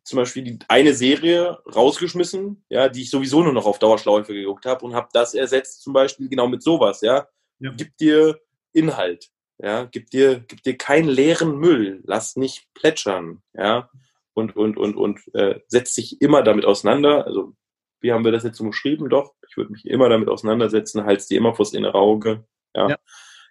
[0.03, 4.65] zum Beispiel die eine Serie rausgeschmissen, ja, die ich sowieso nur noch auf Dauerschleife geguckt
[4.65, 7.27] habe und habe das ersetzt zum Beispiel genau mit sowas, ja.
[7.59, 7.73] ja.
[7.75, 8.39] Gib dir
[8.71, 13.89] Inhalt, ja, gib dir, gib dir keinen leeren Müll, lass nicht plätschern, ja,
[14.36, 17.25] und und und und äh, setz dich immer damit auseinander.
[17.25, 17.53] Also
[18.01, 19.09] wie haben wir das jetzt so geschrieben?
[19.09, 22.89] Doch, ich würde mich immer damit auseinandersetzen, halt's dir immer vors innere Auge, ja.
[22.89, 22.97] ja.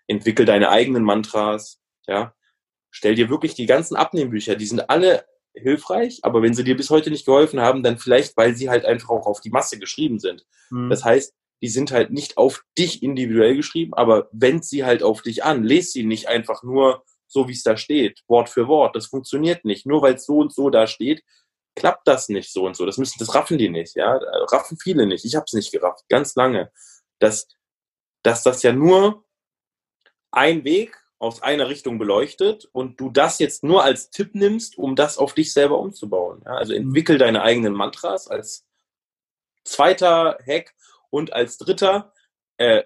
[0.06, 2.34] Entwickel deine eigenen Mantras, ja.
[2.90, 5.24] Stell dir wirklich die ganzen Abnehmbücher, die sind alle
[5.54, 8.84] hilfreich, aber wenn sie dir bis heute nicht geholfen haben, dann vielleicht, weil sie halt
[8.84, 10.44] einfach auch auf die Masse geschrieben sind.
[10.70, 10.90] Mhm.
[10.90, 15.22] Das heißt, die sind halt nicht auf dich individuell geschrieben, aber wend sie halt auf
[15.22, 15.64] dich an.
[15.64, 17.04] Lest sie nicht einfach nur
[17.34, 18.96] so, wie es da steht, Wort für Wort.
[18.96, 19.84] Das funktioniert nicht.
[19.84, 21.22] Nur weil es so und so da steht,
[21.76, 22.86] klappt das nicht so und so.
[22.86, 24.18] Das müssen, das raffen die nicht, ja.
[24.50, 25.24] Raffen viele nicht.
[25.24, 26.70] Ich habe es nicht gerafft, ganz lange.
[27.18, 27.48] Dass,
[28.22, 29.24] dass das ja nur
[30.30, 34.96] ein Weg aus einer Richtung beleuchtet und du das jetzt nur als Tipp nimmst, um
[34.96, 36.42] das auf dich selber umzubauen.
[36.44, 38.66] Ja, also entwickel deine eigenen Mantras als
[39.64, 40.74] zweiter Hack
[41.10, 42.12] und als dritter
[42.58, 42.84] äh,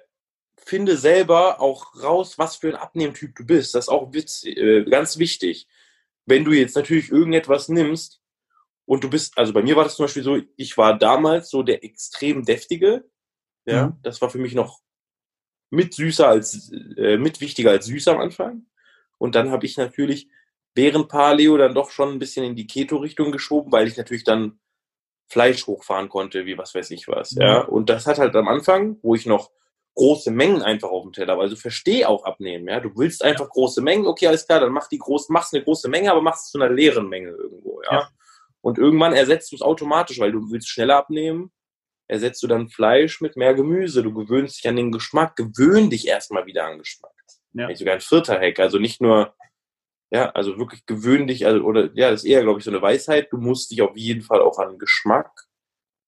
[0.68, 3.74] finde selber auch raus, was für ein Abnehmtyp du bist.
[3.74, 5.66] Das ist auch äh, ganz wichtig.
[6.26, 8.20] Wenn du jetzt natürlich irgendetwas nimmst
[8.84, 11.62] und du bist, also bei mir war das zum Beispiel so, ich war damals so
[11.62, 13.08] der extrem deftige.
[13.64, 13.96] Ja, mhm.
[14.02, 14.80] das war für mich noch
[15.70, 18.66] mit süßer als, äh, mit wichtiger als süß am Anfang.
[19.16, 20.28] Und dann habe ich natürlich
[20.74, 24.60] während Paleo dann doch schon ein bisschen in die Keto-Richtung geschoben, weil ich natürlich dann
[25.28, 27.32] Fleisch hochfahren konnte, wie was weiß ich was.
[27.32, 27.46] Ja.
[27.46, 27.60] ja.
[27.62, 29.50] Und das hat halt am Anfang, wo ich noch
[29.94, 32.80] große Mengen einfach auf dem Teller, weil also verstehe auch abnehmen, ja.
[32.80, 33.50] Du willst einfach ja.
[33.50, 36.46] große Mengen, okay, alles klar, dann mach die groß, machst eine große Menge, aber machst
[36.46, 37.92] es zu einer leeren Menge irgendwo, ja.
[37.92, 38.08] ja.
[38.60, 41.52] Und irgendwann ersetzt du es automatisch, weil du willst schneller abnehmen
[42.08, 44.02] ersetzt du dann Fleisch mit mehr Gemüse.
[44.02, 45.36] Du gewöhnst dich an den Geschmack.
[45.36, 47.12] Gewöhn dich erstmal wieder an Geschmack.
[47.52, 47.74] Ja.
[47.74, 48.58] Sogar ein vierter Hack.
[48.58, 49.34] Also nicht nur,
[50.10, 52.82] ja, also wirklich gewöhn dich, also, oder, ja, das ist eher, glaube ich, so eine
[52.82, 53.28] Weisheit.
[53.30, 55.30] Du musst dich auf jeden Fall auch an Geschmack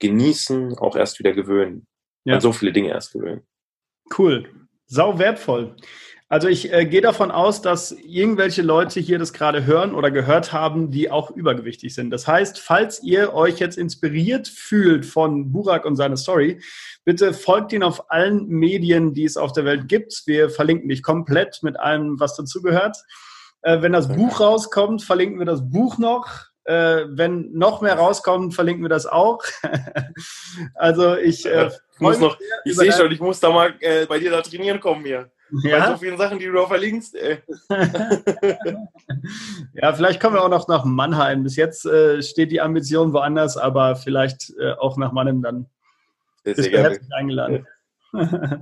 [0.00, 1.86] genießen, auch erst wieder gewöhnen.
[2.24, 2.34] Ja.
[2.34, 3.46] An so viele Dinge erst gewöhnen.
[4.16, 4.48] Cool.
[4.86, 5.76] Sau wertvoll.
[6.28, 10.52] Also ich äh, gehe davon aus, dass irgendwelche Leute hier das gerade hören oder gehört
[10.52, 12.10] haben, die auch übergewichtig sind.
[12.10, 16.60] Das heißt, falls ihr euch jetzt inspiriert fühlt von Burak und seiner Story,
[17.04, 20.22] bitte folgt ihn auf allen Medien, die es auf der Welt gibt.
[20.26, 22.96] Wir verlinken dich komplett mit allem, was dazugehört.
[23.62, 26.49] Äh, wenn das Buch rauskommt, verlinken wir das Buch noch.
[26.64, 29.42] Äh, wenn noch mehr rauskommt, verlinken wir das auch.
[30.74, 34.18] also ich, äh, ich muss noch, ich sehe schon, ich muss da mal äh, bei
[34.18, 35.30] dir da trainieren kommen hier.
[35.62, 35.80] Ja?
[35.80, 37.16] Bei so vielen Sachen, die du da verlinkst.
[37.16, 37.38] Ey.
[39.74, 41.42] ja, vielleicht kommen wir auch noch nach Mannheim.
[41.42, 45.66] Bis jetzt äh, steht die Ambition woanders, aber vielleicht äh, auch nach Mannheim dann.
[46.44, 46.90] Sehr gerne.
[46.90, 47.66] herzlich eingeladen.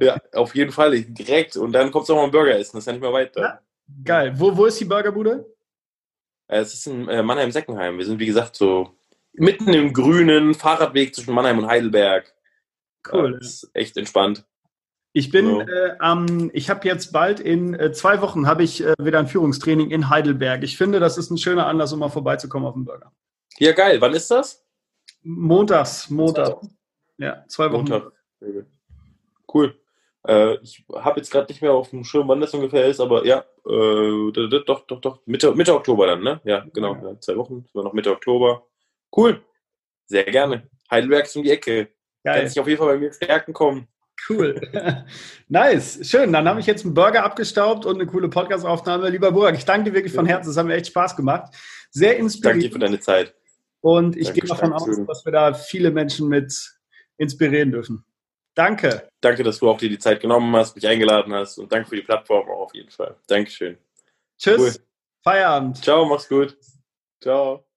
[0.00, 1.56] ja, auf jeden Fall, direkt.
[1.56, 3.36] Und dann kommst du auch mal einen Burger essen, das ist ja nicht mehr weit.
[3.36, 3.60] Ja,
[4.04, 4.32] geil.
[4.36, 5.46] Wo, wo ist die Burgerbude?
[6.48, 7.98] Äh, es ist in äh, Mannheim-Seckenheim.
[7.98, 8.94] Wir sind, wie gesagt, so
[9.32, 12.34] mitten im grünen Fahrradweg zwischen Mannheim und Heidelberg.
[13.10, 13.38] Cool.
[13.38, 14.44] Das ist echt entspannt.
[15.12, 15.60] Ich bin so.
[15.60, 19.26] äh, am, ich habe jetzt bald in äh, zwei Wochen habe ich äh, wieder ein
[19.26, 20.62] Führungstraining in Heidelberg.
[20.62, 23.12] Ich finde, das ist ein schöner Anlass, um mal vorbeizukommen auf den Burger.
[23.58, 24.00] Ja, geil.
[24.00, 24.64] Wann ist das?
[25.22, 26.60] Montags, Montag.
[27.16, 27.88] Ja, zwei Wochen.
[27.88, 28.12] Montag.
[29.52, 29.74] Cool.
[30.26, 33.24] Äh, ich habe jetzt gerade nicht mehr auf dem Schirm, wann das ungefähr ist, aber
[33.26, 36.40] ja, äh, doch, doch, doch, Mitte, Mitte Oktober dann, ne?
[36.44, 36.94] Ja, genau.
[36.94, 38.66] Ja, zwei Wochen, wir noch Mitte Oktober.
[39.14, 39.42] Cool.
[40.06, 40.68] Sehr gerne.
[40.90, 41.88] Heidelberg ist um die Ecke.
[42.24, 42.40] Geil.
[42.40, 43.88] Kann sich auf jeden Fall bei mir stärken kommen.
[44.28, 44.60] Cool.
[45.48, 46.00] nice.
[46.02, 46.32] Schön.
[46.32, 49.08] Dann habe ich jetzt einen Burger abgestaubt und eine coole Podcast-Aufnahme.
[49.10, 50.50] Lieber Burg, ich danke dir wirklich von Herzen.
[50.50, 51.54] Das hat mir echt Spaß gemacht.
[51.90, 52.64] Sehr inspirierend.
[52.64, 53.34] Danke dir für deine Zeit.
[53.80, 56.52] Und ich danke gehe davon aus, dass wir da viele Menschen mit
[57.16, 58.04] inspirieren dürfen.
[58.58, 59.08] Danke.
[59.20, 61.94] Danke, dass du auch dir die Zeit genommen hast, mich eingeladen hast und danke für
[61.94, 63.14] die Plattform auch auf jeden Fall.
[63.28, 63.78] Dankeschön.
[64.36, 64.58] Tschüss.
[64.58, 64.84] Cool.
[65.22, 65.80] Feierabend.
[65.80, 66.58] Ciao, mach's gut.
[67.22, 67.67] Ciao.